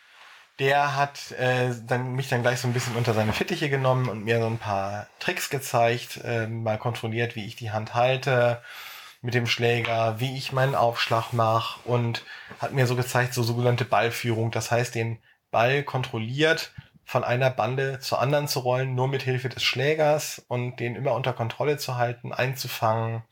der 0.59 0.97
hat 0.97 1.31
äh, 1.39 1.73
dann 1.87 2.15
mich 2.15 2.29
dann 2.29 2.43
gleich 2.43 2.61
so 2.61 2.67
ein 2.67 2.75
bisschen 2.75 2.97
unter 2.97 3.15
seine 3.15 3.33
Fittiche 3.33 3.71
genommen 3.71 4.09
und 4.09 4.25
mir 4.25 4.41
so 4.41 4.47
ein 4.47 4.59
paar 4.59 5.07
Tricks 5.21 5.51
gezeigt, 5.51 6.21
äh, 6.25 6.49
mal 6.49 6.79
kontrolliert, 6.79 7.37
wie 7.37 7.47
ich 7.47 7.55
die 7.55 7.71
Hand 7.71 7.95
halte 7.95 8.61
mit 9.27 9.35
dem 9.35 9.49
Schläger, 9.49 10.21
wie 10.21 10.37
ich 10.37 10.53
meinen 10.53 10.77
Aufschlag 10.77 11.33
mache 11.33 11.81
und 11.85 12.25
hat 12.61 12.73
mir 12.73 12.87
so 12.87 12.95
gezeigt, 12.95 13.35
so 13.35 13.43
sogenannte 13.43 13.85
Ballführung. 13.85 14.53
Das 14.53 14.71
heißt, 14.71 14.95
den 14.95 15.19
Ball 15.51 15.83
kontrolliert 15.83 16.73
von 17.05 17.25
einer 17.25 17.51
Bande 17.51 17.99
zur 17.99 18.21
anderen 18.21 18.47
zu 18.47 18.61
rollen, 18.61 18.95
nur 18.95 19.09
mit 19.09 19.23
Hilfe 19.23 19.49
des 19.49 19.65
Schlägers 19.65 20.45
und 20.47 20.77
den 20.79 20.95
immer 20.95 21.13
unter 21.13 21.33
Kontrolle 21.33 21.77
zu 21.77 21.97
halten, 21.97 22.33
einzufangen 22.33 23.25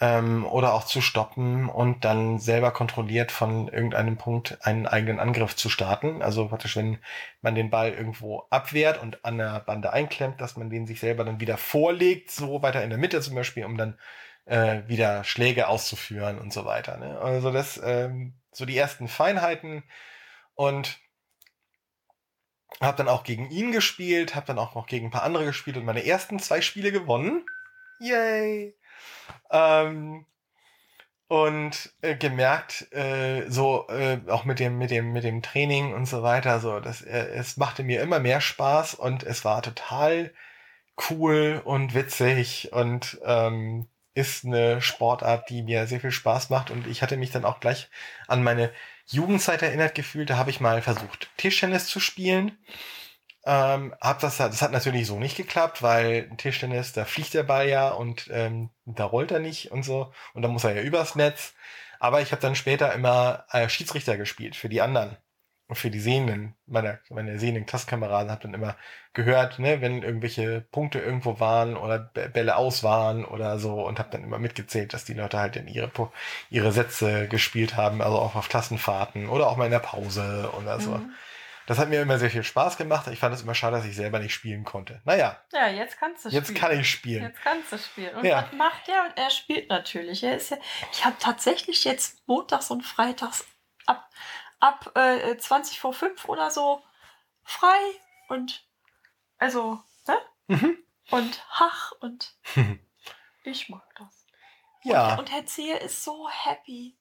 ähm, 0.00 0.46
oder 0.46 0.72
auch 0.72 0.84
zu 0.84 1.02
stoppen 1.02 1.68
und 1.68 2.06
dann 2.06 2.38
selber 2.38 2.70
kontrolliert 2.70 3.32
von 3.32 3.68
irgendeinem 3.68 4.16
Punkt 4.16 4.56
einen 4.62 4.86
eigenen 4.86 5.20
Angriff 5.20 5.56
zu 5.56 5.68
starten. 5.68 6.22
Also 6.22 6.48
praktisch, 6.48 6.74
wenn 6.76 6.98
man 7.42 7.54
den 7.54 7.68
Ball 7.68 7.92
irgendwo 7.92 8.44
abwehrt 8.48 9.00
und 9.02 9.26
an 9.26 9.36
der 9.36 9.60
Bande 9.60 9.92
einklemmt, 9.92 10.40
dass 10.40 10.56
man 10.56 10.70
den 10.70 10.86
sich 10.86 11.00
selber 11.00 11.22
dann 11.24 11.40
wieder 11.40 11.58
vorlegt, 11.58 12.30
so 12.30 12.62
weiter 12.62 12.82
in 12.82 12.88
der 12.88 12.98
Mitte 12.98 13.20
zum 13.20 13.34
Beispiel, 13.34 13.66
um 13.66 13.76
dann 13.76 13.98
äh, 14.46 14.82
wieder 14.86 15.24
Schläge 15.24 15.68
auszuführen 15.68 16.38
und 16.38 16.52
so 16.52 16.64
weiter. 16.64 16.96
Ne? 16.96 17.18
Also 17.18 17.50
das, 17.52 17.80
ähm, 17.82 18.34
so 18.52 18.64
die 18.64 18.76
ersten 18.76 19.08
Feinheiten 19.08 19.82
und 20.54 20.98
habe 22.80 22.96
dann 22.96 23.08
auch 23.08 23.24
gegen 23.24 23.50
ihn 23.50 23.72
gespielt, 23.72 24.34
habe 24.34 24.46
dann 24.46 24.58
auch 24.58 24.74
noch 24.74 24.86
gegen 24.86 25.06
ein 25.06 25.10
paar 25.10 25.22
andere 25.22 25.44
gespielt 25.44 25.76
und 25.76 25.84
meine 25.84 26.04
ersten 26.04 26.38
zwei 26.38 26.60
Spiele 26.60 26.92
gewonnen. 26.92 27.44
Yay! 28.00 28.76
Ähm, 29.50 30.26
und 31.28 31.92
äh, 32.02 32.14
gemerkt, 32.14 32.92
äh, 32.92 33.48
so 33.48 33.88
äh, 33.88 34.20
auch 34.28 34.44
mit 34.44 34.60
dem 34.60 34.78
mit 34.78 34.90
dem 34.90 35.12
mit 35.12 35.24
dem 35.24 35.42
Training 35.42 35.92
und 35.92 36.06
so 36.06 36.22
weiter, 36.22 36.60
so 36.60 36.78
dass 36.78 37.02
äh, 37.02 37.28
es 37.34 37.56
machte 37.56 37.82
mir 37.82 38.00
immer 38.02 38.20
mehr 38.20 38.40
Spaß 38.40 38.94
und 38.94 39.24
es 39.24 39.44
war 39.44 39.62
total 39.62 40.32
cool 41.10 41.60
und 41.64 41.94
witzig 41.94 42.72
und 42.72 43.18
ähm, 43.24 43.88
ist 44.16 44.46
eine 44.46 44.80
Sportart, 44.80 45.50
die 45.50 45.62
mir 45.62 45.86
sehr 45.86 46.00
viel 46.00 46.10
Spaß 46.10 46.48
macht 46.48 46.70
und 46.70 46.86
ich 46.86 47.02
hatte 47.02 47.18
mich 47.18 47.30
dann 47.30 47.44
auch 47.44 47.60
gleich 47.60 47.90
an 48.26 48.42
meine 48.42 48.72
Jugendzeit 49.06 49.60
erinnert 49.62 49.94
gefühlt. 49.94 50.30
Da 50.30 50.38
habe 50.38 50.50
ich 50.50 50.58
mal 50.58 50.80
versucht 50.80 51.28
Tischtennis 51.36 51.86
zu 51.86 52.00
spielen. 52.00 52.56
Ähm, 53.44 53.94
hab 54.00 54.20
das, 54.20 54.38
das 54.38 54.62
hat 54.62 54.72
natürlich 54.72 55.06
so 55.06 55.18
nicht 55.18 55.36
geklappt, 55.36 55.82
weil 55.82 56.30
Tischtennis, 56.38 56.94
da 56.94 57.04
fliegt 57.04 57.34
der 57.34 57.42
Ball 57.42 57.68
ja 57.68 57.90
und 57.90 58.28
ähm, 58.32 58.70
da 58.86 59.04
rollt 59.04 59.30
er 59.32 59.38
nicht 59.38 59.70
und 59.70 59.84
so 59.84 60.12
und 60.32 60.42
dann 60.42 60.50
muss 60.50 60.64
er 60.64 60.74
ja 60.74 60.82
übers 60.82 61.14
Netz. 61.14 61.54
Aber 62.00 62.22
ich 62.22 62.32
habe 62.32 62.42
dann 62.42 62.54
später 62.54 62.92
immer 62.94 63.44
äh, 63.50 63.68
Schiedsrichter 63.68 64.16
gespielt 64.16 64.56
für 64.56 64.70
die 64.70 64.80
anderen 64.80 65.18
für 65.72 65.90
die 65.90 66.00
Sehenden, 66.00 66.54
meine, 66.66 67.00
meine 67.10 67.38
sehenden 67.38 67.66
Klassenkameraden, 67.66 68.30
habe 68.30 68.42
dann 68.42 68.54
immer 68.54 68.76
gehört, 69.14 69.58
ne, 69.58 69.80
wenn 69.80 70.02
irgendwelche 70.02 70.60
Punkte 70.70 70.98
irgendwo 71.00 71.40
waren 71.40 71.76
oder 71.76 71.98
Bälle 71.98 72.56
aus 72.56 72.82
waren 72.84 73.24
oder 73.24 73.58
so 73.58 73.84
und 73.84 73.98
habe 73.98 74.10
dann 74.10 74.22
immer 74.22 74.38
mitgezählt, 74.38 74.92
dass 74.94 75.04
die 75.04 75.14
Leute 75.14 75.38
halt 75.38 75.56
in 75.56 75.66
ihre 75.68 75.90
ihre 76.50 76.70
Sätze 76.72 77.26
gespielt 77.28 77.76
haben, 77.76 78.00
also 78.02 78.18
auch 78.18 78.36
auf 78.36 78.48
Klassenfahrten 78.48 79.28
oder 79.28 79.48
auch 79.48 79.56
mal 79.56 79.64
in 79.64 79.70
der 79.72 79.78
Pause 79.80 80.50
oder 80.58 80.78
so. 80.80 80.92
Mhm. 80.92 81.12
Das 81.66 81.78
hat 81.80 81.88
mir 81.88 82.00
immer 82.00 82.16
sehr 82.20 82.30
viel 82.30 82.44
Spaß 82.44 82.76
gemacht. 82.76 83.08
Ich 83.08 83.18
fand 83.18 83.34
es 83.34 83.42
immer 83.42 83.56
schade, 83.56 83.76
dass 83.76 83.84
ich 83.86 83.96
selber 83.96 84.20
nicht 84.20 84.32
spielen 84.34 84.62
konnte. 84.62 85.00
Naja, 85.04 85.36
Ja, 85.52 85.66
jetzt 85.66 85.98
kannst 85.98 86.24
du 86.24 86.28
jetzt 86.28 86.46
spielen. 86.46 86.60
kann 86.60 86.78
ich 86.78 86.88
spielen. 86.88 87.22
Jetzt 87.24 87.42
kannst 87.42 87.72
du 87.72 87.78
spielen. 87.78 88.14
Und 88.14 88.24
Ja. 88.24 88.44
was 88.44 88.52
macht 88.56 88.88
er? 88.88 89.02
Und 89.06 89.18
er 89.18 89.30
spielt 89.30 89.68
natürlich. 89.68 90.22
Er 90.22 90.36
ist 90.36 90.50
ja, 90.50 90.58
ich 90.92 91.04
habe 91.04 91.16
tatsächlich 91.18 91.82
jetzt 91.82 92.22
montags 92.28 92.70
und 92.70 92.82
freitags 92.84 93.44
ab, 93.84 94.08
ab 94.60 94.92
äh, 94.96 95.36
20 95.36 95.80
vor 95.80 95.92
5 95.92 96.26
oder 96.26 96.50
so 96.50 96.82
frei 97.42 97.78
und 98.28 98.66
also, 99.38 99.80
ne? 100.06 100.18
Mhm. 100.48 100.78
Und 101.10 101.44
Hach 101.50 101.92
und 102.00 102.34
ich 103.44 103.68
mag 103.68 103.84
das. 103.96 104.26
Ja. 104.82 105.12
Und, 105.12 105.20
und 105.20 105.32
Herr 105.32 105.46
Zehe 105.46 105.76
ist 105.78 106.02
so 106.02 106.28
happy. 106.28 106.96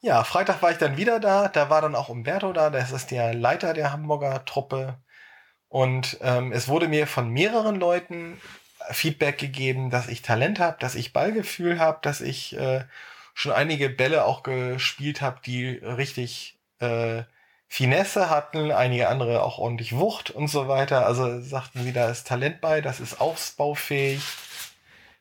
Ja, 0.00 0.24
Freitag 0.24 0.62
war 0.62 0.72
ich 0.72 0.78
dann 0.78 0.96
wieder 0.96 1.20
da. 1.20 1.48
Da 1.48 1.70
war 1.70 1.80
dann 1.80 1.94
auch 1.94 2.08
Umberto 2.08 2.52
da. 2.52 2.70
Das 2.70 2.90
ist 2.90 3.10
der 3.10 3.34
Leiter 3.34 3.72
der 3.72 3.92
Hamburger 3.92 4.44
Truppe. 4.44 4.98
Und 5.68 6.18
ähm, 6.20 6.52
es 6.52 6.68
wurde 6.68 6.88
mir 6.88 7.06
von 7.06 7.30
mehreren 7.30 7.76
Leuten 7.76 8.40
Feedback 8.90 9.38
gegeben, 9.38 9.90
dass 9.90 10.08
ich 10.08 10.22
Talent 10.22 10.58
habe, 10.58 10.76
dass 10.80 10.96
ich 10.96 11.12
Ballgefühl 11.12 11.78
habe, 11.78 12.00
dass 12.02 12.20
ich 12.20 12.56
äh, 12.56 12.84
schon 13.34 13.52
einige 13.52 13.88
Bälle 13.88 14.24
auch 14.24 14.42
gespielt 14.42 15.20
habe, 15.20 15.40
die 15.44 15.68
richtig 15.68 16.58
äh, 16.80 17.22
Finesse 17.68 18.28
hatten, 18.28 18.70
einige 18.70 19.08
andere 19.08 19.42
auch 19.42 19.58
ordentlich 19.58 19.96
Wucht 19.96 20.30
und 20.30 20.48
so 20.48 20.68
weiter. 20.68 21.06
Also 21.06 21.40
sagten 21.40 21.82
sie, 21.82 21.92
da 21.92 22.10
ist 22.10 22.26
Talent 22.26 22.60
bei, 22.60 22.82
das 22.82 23.00
ist 23.00 23.20
ausbaufähig, 23.20 24.22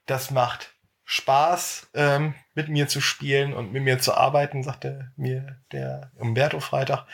das 0.05 0.31
macht 0.31 0.73
Spaß, 1.05 1.89
ähm, 1.93 2.35
mit 2.53 2.69
mir 2.69 2.87
zu 2.87 3.01
spielen 3.01 3.53
und 3.53 3.71
mit 3.73 3.83
mir 3.83 3.99
zu 3.99 4.13
arbeiten, 4.13 4.63
sagte 4.63 5.11
mir 5.17 5.57
der 5.71 6.11
Umberto 6.17 6.59
Freitag. 6.59 7.05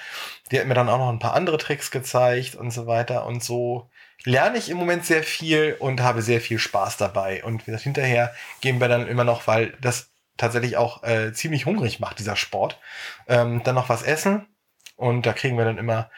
Der 0.51 0.61
hat 0.61 0.67
mir 0.67 0.73
dann 0.73 0.89
auch 0.89 0.97
noch 0.97 1.09
ein 1.09 1.19
paar 1.19 1.33
andere 1.33 1.57
Tricks 1.57 1.91
gezeigt 1.91 2.55
und 2.55 2.71
so 2.71 2.85
weiter. 2.87 3.25
Und 3.25 3.43
so 3.43 3.89
lerne 4.23 4.57
ich 4.57 4.69
im 4.69 4.77
Moment 4.77 5.05
sehr 5.05 5.23
viel 5.23 5.75
und 5.79 6.01
habe 6.01 6.21
sehr 6.21 6.41
viel 6.41 6.59
Spaß 6.59 6.97
dabei. 6.97 7.43
Und 7.43 7.61
wie 7.61 7.65
gesagt, 7.65 7.83
hinterher 7.83 8.33
gehen 8.61 8.79
wir 8.79 8.87
dann 8.87 9.07
immer 9.07 9.23
noch, 9.23 9.47
weil 9.47 9.75
das 9.81 10.09
tatsächlich 10.37 10.77
auch 10.77 11.03
äh, 11.03 11.33
ziemlich 11.33 11.65
hungrig 11.65 11.99
macht, 11.99 12.19
dieser 12.19 12.35
Sport, 12.35 12.79
ähm, 13.27 13.63
dann 13.63 13.75
noch 13.75 13.89
was 13.89 14.03
essen. 14.03 14.47
Und 14.95 15.25
da 15.25 15.33
kriegen 15.33 15.57
wir 15.57 15.65
dann 15.65 15.77
immer 15.77 16.09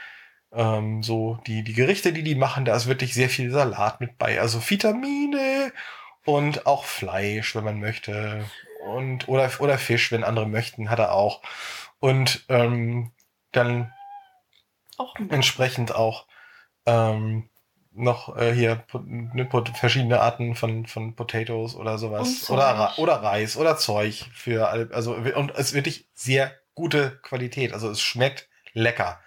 ähm, 0.52 1.04
so 1.04 1.40
die, 1.48 1.64
die 1.64 1.74
Gerichte, 1.74 2.14
die 2.14 2.24
die 2.24 2.36
machen. 2.36 2.66
Da 2.66 2.76
ist 2.76 2.88
wirklich 2.88 3.14
sehr 3.14 3.30
viel 3.30 3.52
Salat 3.52 4.02
mit 4.02 4.18
bei. 4.18 4.40
Also 4.42 4.62
Vitamine 4.70 5.72
und 6.26 6.66
auch 6.66 6.86
Fleisch, 6.86 7.56
wenn 7.56 7.64
man 7.64 7.80
möchte. 7.80 8.46
Und, 8.86 9.28
oder, 9.28 9.52
oder 9.60 9.78
Fisch, 9.78 10.12
wenn 10.12 10.24
andere 10.24 10.48
möchten, 10.48 10.90
hat 10.90 11.00
er 11.00 11.14
auch. 11.14 11.42
Und 12.00 12.46
ähm, 12.50 13.12
dann 13.52 13.94
Auch 14.98 15.16
entsprechend 15.30 15.96
auch 15.96 16.28
ähm, 16.86 17.50
noch 18.00 18.36
äh, 18.38 18.54
hier 18.54 18.84
ne, 19.04 19.48
verschiedene 19.74 20.22
Arten 20.22 20.56
von, 20.56 20.86
von 20.86 21.16
Potatoes 21.16 21.76
oder 21.76 21.98
sowas. 21.98 22.50
Oder, 22.50 22.94
oder 22.98 23.16
Reis 23.16 23.58
oder 23.58 23.78
Zeug 23.78 24.26
für 24.34 24.70
alle. 24.70 24.90
Also, 24.94 25.14
und 25.16 25.52
es 25.52 25.68
ist 25.68 25.74
wirklich 25.74 26.08
sehr 26.14 26.52
gute 26.76 27.20
Qualität. 27.22 27.74
Also 27.74 27.90
es 27.90 28.02
schmeckt 28.02 28.48
lecker. 28.74 29.20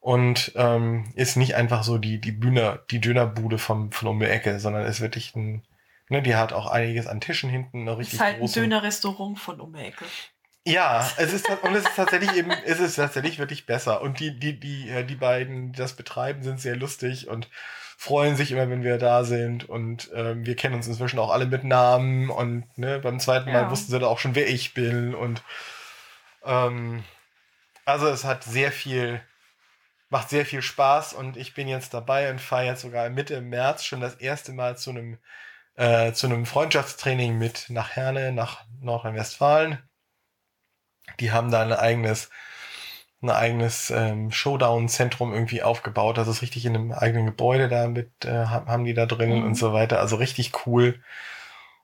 Und 0.00 0.52
ähm, 0.56 1.12
ist 1.14 1.36
nicht 1.36 1.54
einfach 1.54 1.82
so 1.84 1.98
die, 1.98 2.20
die 2.20 2.32
Bühne, 2.32 2.80
die 2.90 3.00
Dönerbude 3.00 3.58
vom, 3.58 3.92
von 3.92 4.08
um 4.08 4.18
die 4.18 4.26
Ecke, 4.26 4.58
sondern 4.58 4.86
ist 4.86 5.02
wirklich 5.02 5.34
ein, 5.36 5.62
ne, 6.08 6.22
die 6.22 6.36
hat 6.36 6.54
auch 6.54 6.66
einiges 6.66 7.06
an 7.06 7.20
Tischen 7.20 7.50
hinten, 7.50 7.86
ist 7.86 7.98
richtig 7.98 8.20
halt 8.20 8.34
ein 8.34 8.40
große. 8.40 8.60
Dönerrestaurant 8.60 9.38
von 9.38 9.60
um 9.60 9.74
die 9.74 9.84
Ecke. 9.84 10.06
Ja, 10.66 11.10
es 11.16 11.32
ist 11.32 11.48
und 11.48 11.74
es 11.74 11.84
ist 11.84 11.96
tatsächlich 11.96 12.34
eben, 12.34 12.50
es 12.50 12.80
ist 12.80 12.96
tatsächlich 12.96 13.38
wirklich 13.38 13.66
besser. 13.66 14.02
Und 14.02 14.20
die, 14.20 14.38
die, 14.38 14.58
die, 14.58 14.88
äh, 14.88 15.04
die 15.04 15.16
beiden, 15.16 15.72
die 15.72 15.78
das 15.78 15.94
betreiben, 15.94 16.42
sind 16.42 16.60
sehr 16.60 16.76
lustig 16.76 17.28
und 17.28 17.48
freuen 18.00 18.34
sich 18.34 18.50
immer, 18.50 18.70
wenn 18.70 18.82
wir 18.82 18.96
da 18.96 19.24
sind. 19.24 19.68
Und 19.68 20.10
ähm, 20.14 20.46
wir 20.46 20.56
kennen 20.56 20.74
uns 20.74 20.86
inzwischen 20.86 21.18
auch 21.18 21.30
alle 21.30 21.44
mit 21.44 21.64
Namen. 21.64 22.30
Und 22.30 22.78
ne, 22.78 22.98
beim 22.98 23.20
zweiten 23.20 23.52
Mal 23.52 23.64
Ja. 23.64 23.70
wussten 23.70 23.92
sie 23.92 23.98
dann 23.98 24.08
auch 24.08 24.18
schon, 24.18 24.34
wer 24.34 24.48
ich 24.48 24.72
bin. 24.72 25.14
Und 25.14 25.42
ähm, 26.42 27.04
also 27.84 28.08
es 28.08 28.24
hat 28.24 28.42
sehr 28.42 28.72
viel, 28.72 29.20
macht 30.08 30.30
sehr 30.30 30.46
viel 30.46 30.62
Spaß 30.62 31.12
und 31.12 31.36
ich 31.36 31.52
bin 31.52 31.68
jetzt 31.68 31.92
dabei 31.92 32.30
und 32.30 32.40
fahre 32.40 32.64
jetzt 32.64 32.80
sogar 32.80 33.10
Mitte 33.10 33.38
März 33.42 33.84
schon 33.84 34.00
das 34.00 34.14
erste 34.14 34.52
Mal 34.54 34.78
zu 34.78 34.90
einem 34.90 35.18
äh, 35.76 36.12
zu 36.12 36.26
einem 36.26 36.46
Freundschaftstraining 36.46 37.36
mit 37.36 37.66
nach 37.68 37.90
Herne, 37.90 38.32
nach 38.32 38.64
Nordrhein-Westfalen. 38.80 39.78
Die 41.20 41.32
haben 41.32 41.50
da 41.50 41.60
ein 41.60 41.72
eigenes, 41.74 42.30
ein 43.22 43.30
eigenes 43.30 43.90
ähm, 43.90 44.30
Showdown-Zentrum 44.30 45.32
irgendwie 45.34 45.62
aufgebaut. 45.62 46.16
Das 46.18 46.28
ist 46.28 46.42
richtig 46.42 46.64
in 46.66 46.74
einem 46.74 46.92
eigenen 46.92 47.26
Gebäude 47.26 47.68
da 47.68 47.86
mit, 47.88 48.10
äh, 48.24 48.46
haben 48.46 48.84
die 48.84 48.94
da 48.94 49.06
drin 49.06 49.40
Mhm. 49.40 49.44
und 49.44 49.54
so 49.56 49.72
weiter. 49.72 50.00
Also 50.00 50.16
richtig 50.16 50.66
cool. 50.66 51.00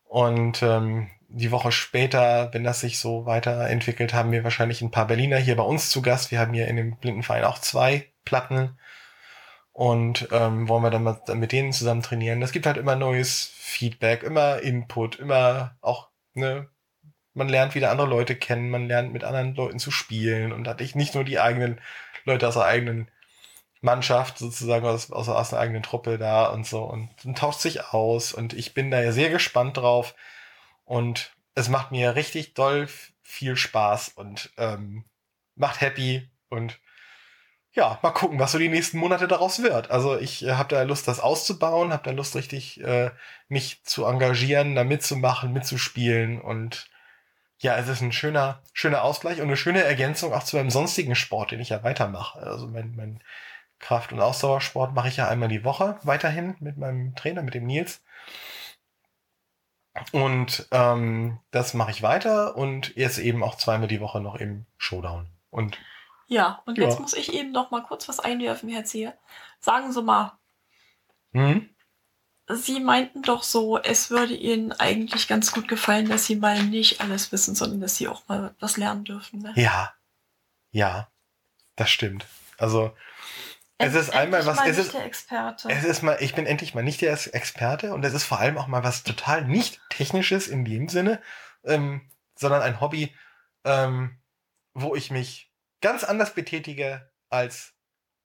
Und 0.08 0.62
ähm, 0.62 1.08
die 1.28 1.50
Woche 1.50 1.72
später, 1.72 2.50
wenn 2.54 2.64
das 2.64 2.80
sich 2.80 2.98
so 2.98 3.26
weiterentwickelt, 3.26 4.14
haben 4.14 4.32
wir 4.32 4.44
wahrscheinlich 4.44 4.80
ein 4.82 4.90
paar 4.90 5.06
Berliner 5.06 5.36
hier 5.38 5.56
bei 5.56 5.62
uns 5.64 5.90
zu 5.90 6.00
Gast. 6.02 6.30
Wir 6.30 6.38
haben 6.40 6.54
hier 6.54 6.68
in 6.68 6.76
dem 6.76 6.96
Blindenverein 6.96 7.44
auch 7.44 7.58
zwei 7.58 8.06
Platten 8.24 8.78
und 9.72 10.28
ähm, 10.32 10.68
wollen 10.68 10.82
wir 10.82 10.90
dann 10.90 11.02
mal 11.02 11.20
mit 11.34 11.52
denen 11.52 11.72
zusammen 11.72 12.02
trainieren. 12.02 12.40
Es 12.42 12.52
gibt 12.52 12.66
halt 12.66 12.76
immer 12.78 12.96
neues 12.96 13.50
Feedback, 13.56 14.22
immer 14.22 14.60
Input, 14.60 15.16
immer 15.18 15.76
auch, 15.82 16.08
ne, 16.34 16.68
man 17.36 17.48
lernt 17.48 17.74
wieder 17.74 17.90
andere 17.90 18.08
Leute 18.08 18.34
kennen, 18.34 18.70
man 18.70 18.88
lernt 18.88 19.12
mit 19.12 19.22
anderen 19.22 19.54
Leuten 19.54 19.78
zu 19.78 19.90
spielen 19.90 20.52
und 20.52 20.66
hat 20.66 20.80
nicht 20.80 21.14
nur 21.14 21.24
die 21.24 21.38
eigenen 21.38 21.80
Leute 22.24 22.48
aus 22.48 22.54
der 22.54 22.64
eigenen 22.64 23.10
Mannschaft 23.82 24.38
sozusagen 24.38 24.86
aus, 24.86 25.10
aus, 25.12 25.28
aus 25.28 25.50
der 25.50 25.60
eigenen 25.60 25.82
Truppe 25.82 26.18
da 26.18 26.46
und 26.46 26.66
so 26.66 26.82
und, 26.82 27.10
und 27.24 27.38
tauscht 27.38 27.60
sich 27.60 27.92
aus 27.92 28.32
und 28.32 28.54
ich 28.54 28.74
bin 28.74 28.90
da 28.90 29.02
ja 29.02 29.12
sehr 29.12 29.28
gespannt 29.30 29.76
drauf 29.76 30.14
und 30.84 31.32
es 31.54 31.68
macht 31.68 31.92
mir 31.92 32.16
richtig 32.16 32.54
doll 32.54 32.88
viel 33.22 33.56
Spaß 33.56 34.10
und 34.10 34.50
ähm, 34.56 35.04
macht 35.56 35.80
happy 35.82 36.28
und 36.48 36.80
ja, 37.72 37.98
mal 38.02 38.12
gucken, 38.12 38.38
was 38.38 38.52
so 38.52 38.58
die 38.58 38.70
nächsten 38.70 38.96
Monate 38.96 39.28
daraus 39.28 39.62
wird. 39.62 39.90
Also 39.90 40.18
ich 40.18 40.42
äh, 40.46 40.54
habe 40.54 40.74
da 40.74 40.82
Lust, 40.82 41.06
das 41.06 41.20
auszubauen, 41.20 41.92
habe 41.92 42.04
da 42.04 42.10
Lust, 42.12 42.34
richtig 42.34 42.80
äh, 42.82 43.10
mich 43.48 43.84
zu 43.84 44.06
engagieren, 44.06 44.74
da 44.74 44.82
mitzumachen, 44.84 45.52
mitzuspielen 45.52 46.40
und 46.40 46.88
ja, 47.58 47.76
es 47.76 47.88
ist 47.88 48.02
ein 48.02 48.12
schöner, 48.12 48.62
schöner 48.72 49.02
Ausgleich 49.02 49.38
und 49.38 49.46
eine 49.46 49.56
schöne 49.56 49.82
Ergänzung 49.82 50.32
auch 50.32 50.42
zu 50.44 50.56
meinem 50.56 50.70
sonstigen 50.70 51.14
Sport, 51.14 51.52
den 51.52 51.60
ich 51.60 51.70
ja 51.70 51.82
weitermache. 51.82 52.38
Also 52.40 52.66
mein, 52.68 52.94
mein 52.96 53.22
Kraft- 53.78 54.12
und 54.12 54.20
Ausdauersport 54.20 54.94
mache 54.94 55.08
ich 55.08 55.16
ja 55.16 55.28
einmal 55.28 55.48
die 55.48 55.64
Woche 55.64 55.98
weiterhin 56.02 56.56
mit 56.60 56.76
meinem 56.76 57.14
Trainer, 57.14 57.42
mit 57.42 57.54
dem 57.54 57.66
Nils. 57.66 58.02
Und 60.12 60.68
ähm, 60.72 61.40
das 61.50 61.72
mache 61.72 61.90
ich 61.90 62.02
weiter 62.02 62.56
und 62.56 62.94
jetzt 62.96 63.18
eben 63.18 63.42
auch 63.42 63.54
zweimal 63.54 63.88
die 63.88 64.00
Woche 64.00 64.20
noch 64.20 64.36
im 64.36 64.66
Showdown. 64.76 65.26
Und 65.50 65.78
Ja, 66.26 66.62
und 66.66 66.76
Ja. 66.76 66.84
jetzt 66.84 67.00
muss 67.00 67.14
ich 67.14 67.32
eben 67.32 67.52
noch 67.52 67.70
mal 67.70 67.82
kurz 67.82 68.08
was 68.08 68.20
einwerfen, 68.20 68.68
Herr 68.68 68.84
Zehe. 68.84 69.16
Sagen 69.60 69.92
Sie 69.92 70.02
mal, 70.02 70.38
hm? 71.32 71.68
Sie 72.48 72.78
meinten 72.78 73.22
doch 73.22 73.42
so, 73.42 73.78
es 73.78 74.10
würde 74.10 74.34
Ihnen 74.34 74.72
eigentlich 74.72 75.26
ganz 75.26 75.50
gut 75.50 75.66
gefallen, 75.66 76.08
dass 76.08 76.26
Sie 76.26 76.36
mal 76.36 76.62
nicht 76.62 77.00
alles 77.00 77.32
wissen, 77.32 77.56
sondern 77.56 77.80
dass 77.80 77.96
Sie 77.96 78.06
auch 78.06 78.26
mal 78.28 78.54
was 78.60 78.76
lernen 78.76 79.04
dürfen. 79.04 79.40
Ne? 79.40 79.52
ja, 79.56 79.92
ja, 80.70 81.08
das 81.74 81.90
stimmt. 81.90 82.26
Also 82.58 82.94
es 83.78 83.94
ist 83.94 84.08
Endlich 84.08 84.14
einmal 84.14 84.46
was, 84.46 84.56
mal 84.56 84.70
es 84.70 84.76
nicht 84.76 84.86
ist, 84.86 84.94
der 84.94 85.04
Experte. 85.04 85.68
Es 85.70 85.84
ist 85.84 86.02
mal, 86.02 86.16
ich 86.20 86.34
bin 86.34 86.46
endlich 86.46 86.74
mal 86.74 86.82
nicht 86.82 87.00
der 87.00 87.12
Experte 87.34 87.92
und 87.92 88.04
es 88.04 88.14
ist 88.14 88.24
vor 88.24 88.38
allem 88.38 88.56
auch 88.58 88.68
mal 88.68 88.84
was 88.84 89.02
total 89.02 89.44
nicht 89.44 89.80
technisches 89.90 90.48
in 90.48 90.64
dem 90.64 90.88
Sinne, 90.88 91.20
ähm, 91.64 92.08
sondern 92.36 92.62
ein 92.62 92.80
Hobby, 92.80 93.14
ähm, 93.64 94.18
wo 94.72 94.94
ich 94.94 95.10
mich 95.10 95.52
ganz 95.80 96.04
anders 96.04 96.34
betätige 96.34 97.10
als 97.28 97.74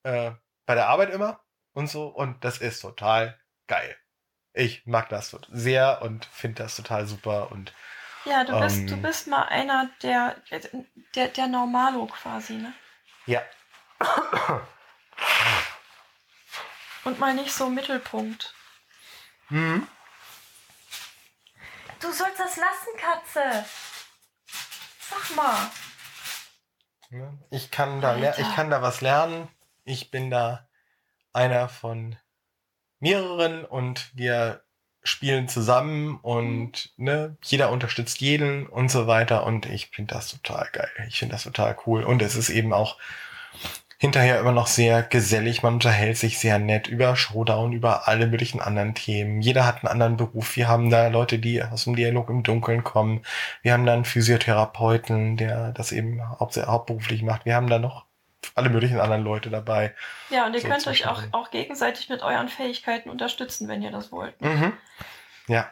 äh, 0.04 0.32
bei 0.66 0.76
der 0.76 0.88
Arbeit 0.88 1.10
immer 1.10 1.42
und 1.74 1.90
so 1.90 2.08
und 2.08 2.46
das 2.46 2.60
ist 2.60 2.80
total 2.80 3.38
geil. 3.68 3.96
Ich 4.54 4.86
mag 4.86 5.10
das 5.10 5.36
sehr 5.50 6.02
und 6.02 6.26
finde 6.26 6.64
das 6.64 6.76
total 6.76 7.08
super 7.08 7.52
und 7.52 7.74
ja, 8.26 8.44
du 8.44 8.60
bist, 8.60 8.90
du 8.90 8.94
ähm, 8.94 9.02
bist 9.02 9.28
mal 9.28 9.46
einer 9.46 9.90
der, 10.04 10.36
der, 11.16 11.30
der 11.30 11.48
Normalo 11.48 12.06
quasi, 12.06 12.54
ne? 12.54 12.74
ja. 13.26 13.42
Und 17.04 17.20
mal 17.20 17.34
nicht 17.34 17.52
so 17.52 17.68
Mittelpunkt. 17.70 18.54
Mhm. 19.50 19.88
Du 22.00 22.12
sollst 22.12 22.40
das 22.40 22.58
lassen, 22.58 22.98
Katze. 22.98 23.66
Sag 25.00 25.36
mal. 25.36 25.72
Ich 27.50 27.72
kann 27.72 28.02
da 28.02 28.12
Alter. 28.12 28.40
ich 28.40 28.56
kann 28.56 28.70
da 28.70 28.82
was 28.82 29.02
lernen. 29.02 29.50
Ich 29.84 30.12
bin 30.12 30.30
da 30.32 30.70
einer 31.34 31.70
von 31.70 32.18
mehreren 33.02 33.66
und 33.66 34.12
wir 34.14 34.62
spielen 35.04 35.48
zusammen 35.48 36.20
und 36.22 36.94
ne, 36.98 37.36
jeder 37.44 37.72
unterstützt 37.72 38.22
jeden 38.22 38.68
und 38.68 38.92
so 38.92 39.08
weiter 39.08 39.46
und 39.46 39.66
ich 39.66 39.88
finde 39.88 40.14
das 40.14 40.30
total 40.30 40.70
geil. 40.72 40.92
Ich 41.08 41.20
finde 41.20 41.34
das 41.34 41.44
total 41.44 41.76
cool 41.86 42.04
und 42.04 42.22
es 42.22 42.36
ist 42.36 42.50
eben 42.50 42.72
auch 42.72 42.98
hinterher 44.02 44.40
immer 44.40 44.52
noch 44.52 44.66
sehr 44.66 45.04
gesellig. 45.04 45.62
Man 45.62 45.76
unterhält 45.76 46.18
sich 46.18 46.40
sehr 46.40 46.58
nett 46.58 46.88
über 46.88 47.16
Showdown, 47.16 47.72
über 47.72 48.08
alle 48.08 48.26
möglichen 48.26 48.60
anderen 48.60 48.96
Themen. 48.96 49.42
Jeder 49.42 49.66
hat 49.68 49.84
einen 49.84 49.92
anderen 49.92 50.18
Beruf. 50.18 50.56
Wir 50.56 50.68
haben 50.68 50.90
da 50.90 51.08
Leute, 51.08 51.38
die 51.38 51.62
aus 51.64 51.84
dem 51.84 51.96
Dialog 51.96 52.30
im 52.30 52.42
Dunkeln 52.42 52.84
kommen. 52.84 53.22
Wir 53.62 53.74
haben 53.74 53.86
da 53.86 53.94
einen 53.94 54.06
Physiotherapeuten, 54.06 55.38
der 55.38 55.72
das 55.74 55.92
eben 55.92 56.20
haupt 56.40 56.58
hauptberuflich 56.58 57.22
macht. 57.22 57.46
Wir 57.46 57.56
haben 57.56 57.70
da 57.70 57.78
noch 57.78 58.06
alle 58.56 58.70
möglichen 58.70 59.00
anderen 59.00 59.24
Leute 59.24 59.50
dabei. 59.50 59.94
Ja, 60.30 60.46
und 60.46 60.54
ihr 60.54 60.62
So 60.62 60.68
könnt 60.68 60.88
euch 60.88 61.08
auch, 61.08 61.24
auch 61.32 61.52
gegenseitig 61.52 62.10
mit 62.10 62.22
euren 62.22 62.50
Fähigkeiten 62.50 63.10
unterstützen, 63.10 63.68
wenn 63.68 63.82
ihr 63.82 63.92
das 63.92 64.12
wollt. 64.12 64.40
Mhm. 64.42 64.74
Ja. 65.48 65.70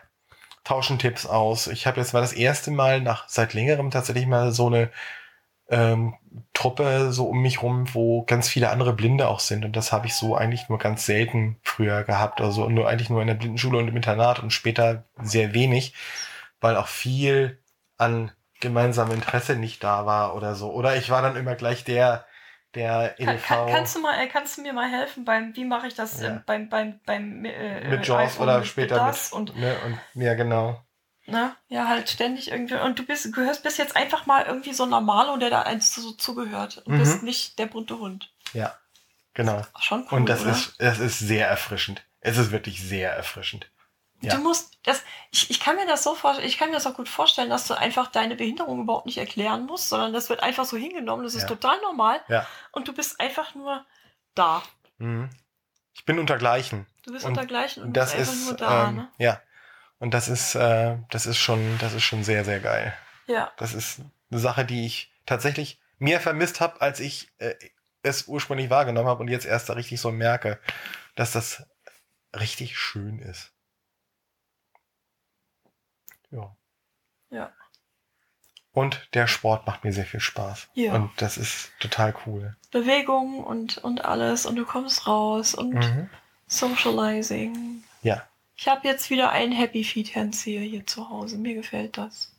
Tauschen 0.63 0.99
Tipps 0.99 1.25
aus. 1.25 1.67
Ich 1.67 1.87
habe 1.87 1.99
jetzt 1.99 2.13
mal 2.13 2.21
das 2.21 2.33
erste 2.33 2.69
Mal 2.69 3.01
nach 3.01 3.27
seit 3.27 3.53
längerem 3.53 3.89
tatsächlich 3.89 4.27
mal 4.27 4.51
so 4.51 4.67
eine 4.67 4.91
ähm, 5.69 6.15
Truppe 6.53 7.11
so 7.11 7.27
um 7.27 7.41
mich 7.41 7.61
rum, 7.61 7.93
wo 7.93 8.23
ganz 8.23 8.49
viele 8.49 8.69
andere 8.69 8.93
Blinde 8.93 9.27
auch 9.27 9.39
sind. 9.39 9.65
Und 9.65 9.75
das 9.75 9.91
habe 9.91 10.07
ich 10.07 10.15
so 10.15 10.35
eigentlich 10.35 10.69
nur 10.69 10.77
ganz 10.77 11.05
selten 11.05 11.57
früher 11.63 12.03
gehabt. 12.03 12.41
Also 12.41 12.69
nur 12.69 12.87
eigentlich 12.87 13.09
nur 13.09 13.21
in 13.21 13.27
der 13.27 13.35
Blindenschule 13.35 13.77
und 13.77 13.87
im 13.87 13.95
Internat 13.95 14.39
und 14.39 14.51
später 14.51 15.05
sehr 15.21 15.53
wenig, 15.53 15.93
weil 16.59 16.75
auch 16.75 16.87
viel 16.87 17.59
an 17.97 18.31
gemeinsamem 18.59 19.15
Interesse 19.15 19.55
nicht 19.55 19.83
da 19.83 20.05
war 20.05 20.35
oder 20.35 20.55
so. 20.55 20.71
Oder 20.71 20.97
ich 20.97 21.09
war 21.09 21.21
dann 21.21 21.35
immer 21.35 21.55
gleich 21.55 21.83
der, 21.83 22.25
der 22.75 23.19
EDV 23.19 23.47
kann, 23.47 23.67
kannst, 23.69 23.95
du 23.95 23.99
mal, 23.99 24.19
äh, 24.19 24.27
kannst 24.27 24.57
du 24.57 24.61
mir 24.61 24.73
mal 24.73 24.89
helfen 24.89 25.25
beim, 25.25 25.55
wie 25.55 25.65
mache 25.65 25.87
ich 25.87 25.95
das 25.95 26.21
Ja. 26.21 26.27
ähm, 26.27 26.43
beim, 26.45 26.69
beim, 26.69 26.99
beim 27.05 27.43
äh, 27.45 27.89
mit 27.89 28.01
äh, 28.01 28.03
Jaws 28.03 28.33
iPhone 28.33 28.43
oder 28.43 28.57
mit 28.59 28.67
später 28.67 28.95
das 28.95 29.31
mit, 29.31 29.39
und 29.39 29.57
ne, 29.57 29.75
und 29.85 30.21
ja 30.21 30.33
genau. 30.35 30.83
ne, 31.25 31.55
ja 31.67 31.87
halt 31.87 32.09
ständig 32.09 32.51
irgendwie 32.51 32.75
und 32.75 32.99
du 32.99 33.05
bist 33.05 33.33
gehörst 33.33 33.63
bist 33.63 33.77
jetzt 33.79 33.95
einfach 33.95 34.25
mal 34.27 34.45
irgendwie 34.45 34.73
so 34.73 34.83
ein 34.83 34.89
Normalo, 34.89 35.37
der 35.37 35.49
da 35.49 35.63
eins 35.63 35.93
so 35.95 36.11
zugehört 36.11 36.83
und 36.85 36.93
Mhm. 36.93 36.99
bist 36.99 37.23
nicht 37.23 37.57
der 37.57 37.65
bunte 37.65 37.97
Hund. 37.99 38.31
Ja, 38.53 38.75
genau. 39.33 39.61
Schon 39.79 40.05
cool, 40.11 40.19
Und 40.19 40.29
das 40.29 40.41
oder? 40.41 40.51
ist, 40.51 40.75
das 40.79 40.99
ist 40.99 41.19
sehr 41.19 41.47
erfrischend. 41.47 42.03
Es 42.21 42.37
ist 42.37 42.51
wirklich 42.51 42.81
sehr 42.83 43.11
erfrischend. 43.13 43.71
Ja. 44.21 44.35
Du 44.35 44.41
musst 44.41 44.77
das, 44.83 45.01
ich, 45.31 45.49
ich 45.49 45.59
kann 45.59 45.75
mir 45.75 45.85
das 45.87 46.03
so 46.03 46.15
vorstellen, 46.15 46.47
ich 46.47 46.57
kann 46.57 46.69
mir 46.69 46.75
das 46.75 46.87
auch 46.87 46.93
gut 46.95 47.09
vorstellen, 47.09 47.49
dass 47.49 47.67
du 47.67 47.73
einfach 47.77 48.07
deine 48.07 48.35
Behinderung 48.35 48.81
überhaupt 48.81 49.05
nicht 49.05 49.17
erklären 49.17 49.65
musst, 49.65 49.89
sondern 49.89 50.13
das 50.13 50.29
wird 50.29 50.41
einfach 50.43 50.65
so 50.65 50.77
hingenommen, 50.77 51.23
das 51.23 51.35
ist 51.35 51.43
Ja. 51.43 51.47
total 51.47 51.79
normal 51.81 52.21
Ja. 52.27 52.45
und 52.71 52.87
du 52.87 52.93
bist 52.93 53.19
einfach 53.19 53.55
nur 53.55 53.85
da. 54.35 54.63
Mhm. 54.97 55.29
Ich 55.93 56.05
bin 56.05 56.19
untergleichen. 56.19 56.85
Du 57.03 57.11
bist 57.11 57.25
Und 57.25 57.31
untergleichen 57.31 57.83
und 57.83 57.93
Das 57.93 58.13
bist 58.15 58.29
einfach 58.29 58.33
ist, 58.33 58.45
nur 58.47 58.57
da, 58.57 58.89
ähm, 58.89 58.95
ne? 58.95 59.09
ja. 59.17 59.41
Und 59.99 60.13
das 60.13 60.29
ist, 60.29 60.55
äh, 60.55 60.97
das 61.11 61.25
ist 61.25 61.37
schon, 61.37 61.77
das 61.79 61.93
ist 61.93 62.03
schon 62.03 62.23
sehr, 62.23 62.45
sehr 62.45 62.59
geil. 62.61 62.93
Ja. 63.27 63.51
Das 63.57 63.73
ist 63.73 63.99
eine 64.31 64.39
Sache, 64.39 64.63
die 64.65 64.85
ich 64.85 65.11
tatsächlich 65.25 65.79
mehr 65.97 66.21
vermisst 66.21 66.61
habe, 66.61 66.79
als 66.81 66.99
ich 67.01 67.29
äh, 67.39 67.55
es 68.01 68.27
ursprünglich 68.27 68.69
wahrgenommen 68.69 69.09
habe 69.09 69.21
und 69.21 69.27
jetzt 69.27 69.45
erst 69.45 69.67
da 69.67 69.73
richtig 69.73 69.99
so 69.99 70.09
merke, 70.11 70.57
dass 71.15 71.33
das 71.33 71.63
richtig 72.33 72.77
schön 72.77 73.19
ist. 73.19 73.51
Ja. 76.31 76.55
Ja. 77.29 77.51
Und 78.71 79.09
der 79.13 79.27
Sport 79.27 79.65
macht 79.67 79.83
mir 79.83 79.91
sehr 79.91 80.05
viel 80.05 80.19
Spaß. 80.19 80.69
Ja. 80.73 80.93
Und 80.93 81.11
das 81.17 81.37
ist 81.37 81.71
total 81.79 82.15
cool. 82.25 82.55
Bewegung 82.71 83.43
und, 83.43 83.77
und 83.79 84.05
alles 84.05 84.45
und 84.45 84.55
du 84.55 84.65
kommst 84.65 85.07
raus 85.07 85.55
und 85.55 85.73
Mhm. 85.73 86.09
Socializing. 86.47 87.83
Ja. 88.01 88.27
Ich 88.55 88.67
habe 88.67 88.87
jetzt 88.87 89.09
wieder 89.09 89.31
einen 89.31 89.51
Happy 89.51 89.83
Feet 89.83 90.15
Handseher 90.15 90.61
hier 90.61 90.85
zu 90.85 91.09
Hause. 91.09 91.37
Mir 91.37 91.53
gefällt 91.55 91.97
das. 91.97 92.31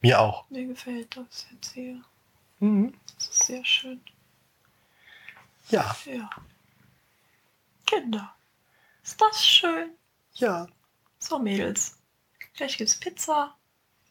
Mir 0.00 0.20
auch. 0.20 0.48
Mir 0.50 0.66
gefällt 0.66 1.16
das 1.16 1.46
hier. 1.72 2.00
Mhm. 2.60 2.94
Das 3.16 3.28
ist 3.28 3.46
sehr 3.46 3.64
schön. 3.64 4.00
Ja. 5.70 5.96
Ja. 6.04 6.30
Kinder. 7.86 8.34
Ist 9.02 9.20
das 9.20 9.44
schön? 9.44 9.90
Ja. 10.34 10.66
So, 11.18 11.38
Mädels. 11.38 11.95
Gleich 12.56 12.78
gibt's 12.78 12.98
Pizza. 12.98 13.54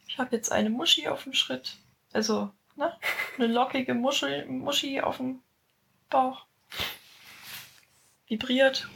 Ich 0.06 0.18
habe 0.18 0.34
jetzt 0.36 0.52
eine 0.52 0.70
Muschi 0.70 1.08
auf 1.08 1.24
dem 1.24 1.32
Schritt. 1.32 1.76
Also, 2.12 2.52
ne? 2.76 2.96
Eine 3.36 3.48
lockige 3.48 3.94
Muschel, 3.94 4.46
Muschi 4.46 5.00
auf 5.00 5.16
dem 5.16 5.42
Bauch. 6.08 6.46
Vibriert. 8.26 8.88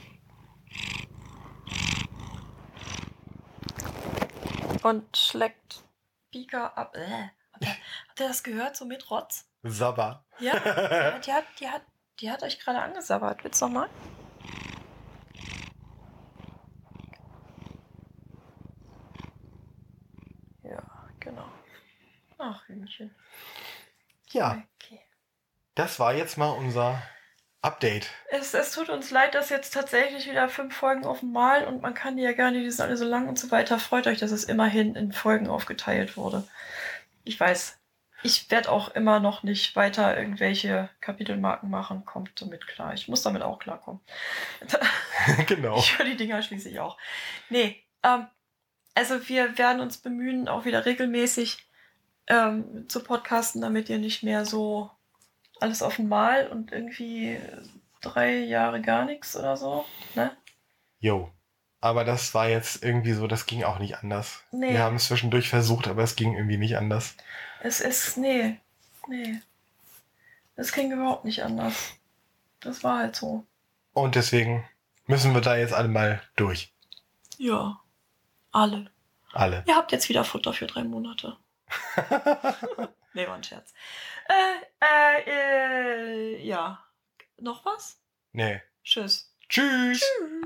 Und 4.83 5.17
schlägt 5.17 5.85
Pika 6.31 6.69
ab. 6.69 6.97
Äh. 6.97 7.29
Hat, 7.53 7.63
er, 7.63 7.69
hat 7.71 8.21
er 8.21 8.29
das 8.29 8.43
gehört, 8.43 8.77
so 8.77 8.85
mit 8.85 9.11
Rotz? 9.11 9.47
Sabba. 9.63 10.25
Ja. 10.39 10.55
ja 10.65 11.19
die, 11.19 11.33
hat, 11.33 11.45
die, 11.61 11.69
hat, 11.69 11.83
die 12.21 12.31
hat 12.31 12.43
euch 12.43 12.59
gerade 12.59 12.81
angesabbert. 12.81 13.45
Willst 13.45 13.61
du 13.61 13.67
nochmal? 13.67 13.91
Ja, 20.63 20.83
genau. 21.19 21.51
Hühnchen. 22.81 23.15
Ja, 24.33 24.63
Okay. 24.83 25.01
das 25.75 25.99
war 25.99 26.15
jetzt 26.15 26.39
mal 26.39 26.51
unser 26.51 27.03
Update. 27.63 28.09
Es, 28.31 28.55
es 28.55 28.73
tut 28.73 28.89
uns 28.89 29.11
leid, 29.11 29.35
dass 29.35 29.51
jetzt 29.51 29.75
tatsächlich 29.75 30.29
wieder 30.29 30.49
fünf 30.49 30.75
Folgen 30.75 31.05
auf 31.05 31.23
einmal 31.23 31.65
und 31.67 31.83
man 31.83 31.93
kann 31.95 32.17
die 32.17 32.23
ja 32.23 32.33
gar 32.33 32.51
nicht, 32.51 32.65
die 32.65 32.71
sind 32.71 32.85
alle 32.85 32.97
so 32.97 33.05
lang 33.05 33.29
und 33.29 33.39
so 33.39 33.51
weiter. 33.51 33.79
Freut 33.79 34.07
euch, 34.07 34.19
dass 34.19 34.31
es 34.31 34.45
immerhin 34.45 34.95
in 34.95 35.13
Folgen 35.13 35.49
aufgeteilt 35.49 36.17
wurde. 36.17 36.47
Ich 37.25 37.39
weiß, 37.39 37.79
ich 38.23 38.51
werde 38.51 38.71
auch 38.71 38.89
immer 38.95 39.21
noch 39.21 39.43
nicht 39.43 39.77
weiter 39.77 40.17
irgendwelche 40.17 40.89
Kapitelmarken 41.01 41.69
machen. 41.71 42.05
Kommt 42.07 42.41
damit 42.41 42.67
klar. 42.67 42.95
Ich 42.95 43.09
muss 43.09 43.23
damit 43.23 43.43
auch 43.43 43.59
klarkommen. 43.59 44.01
genau. 45.47 45.79
Ich 45.79 45.99
höre 45.99 46.07
die 46.07 46.17
Dinger 46.17 46.43
schließlich 46.43 46.81
auch. 46.81 46.97
Nee, 47.51 47.83
ähm, 48.03 48.27
also 48.95 49.29
wir 49.29 49.59
werden 49.59 49.81
uns 49.81 49.99
bemühen, 49.99 50.49
auch 50.49 50.65
wieder 50.65 50.85
regelmäßig 50.87 51.67
ähm, 52.31 52.89
zu 52.89 53.03
podcasten, 53.03 53.61
damit 53.61 53.89
ihr 53.89 53.99
nicht 53.99 54.23
mehr 54.23 54.47
so 54.47 54.91
alles 55.59 55.83
auf 55.83 55.99
einmal 55.99 56.47
und 56.47 56.73
irgendwie 56.73 57.39
drei 58.01 58.39
Jahre 58.39 58.81
gar 58.81 59.05
nichts 59.05 59.37
oder 59.37 59.57
so. 59.57 59.85
Ne? 60.15 60.35
Jo. 61.01 61.31
Aber 61.83 62.05
das 62.05 62.35
war 62.35 62.49
jetzt 62.49 62.85
irgendwie 62.85 63.13
so, 63.13 63.27
das 63.27 63.47
ging 63.47 63.65
auch 63.65 63.79
nicht 63.79 63.97
anders. 63.99 64.43
Nee. 64.53 64.73
Wir 64.73 64.83
haben 64.83 64.97
es 64.97 65.07
zwischendurch 65.07 65.49
versucht, 65.49 65.89
aber 65.89 66.03
es 66.03 66.15
ging 66.15 66.35
irgendwie 66.35 66.59
nicht 66.59 66.77
anders. 66.77 67.17
Es 67.63 67.81
ist, 67.81 68.17
nee, 68.17 68.59
nee. 69.09 69.41
Es 70.57 70.73
ging 70.73 70.93
überhaupt 70.93 71.25
nicht 71.25 71.43
anders. 71.43 71.95
Das 72.61 72.85
war 72.85 72.99
halt 72.99 73.17
so. 73.17 73.45
Und 73.95 74.15
deswegen 74.15 74.69
müssen 75.07 75.35
wir 75.35 75.41
da 75.41 75.57
jetzt 75.57 75.73
alle 75.73 75.89
mal 75.89 76.23
durch. 76.37 76.73
Ja, 77.39 77.81
alle. 78.53 78.91
Alle. 79.33 79.65
Ihr 79.67 79.75
habt 79.77 79.93
jetzt 79.93 80.09
wieder 80.11 80.25
Futter 80.25 80.53
für 80.53 80.67
drei 80.67 80.85
Monate. 80.85 81.37
Nee, 83.13 83.27
war 83.27 83.35
ein 83.35 83.43
Scherz. 83.43 83.75
Äh, 84.29 84.61
äh, 84.81 86.37
äh, 86.37 86.47
ja. 86.47 86.85
Noch 87.39 87.65
was? 87.65 88.01
nee. 88.33 88.61
Tschüss. 88.85 89.35
Tschüss. 89.49 90.01
Tschüss. 90.01 90.41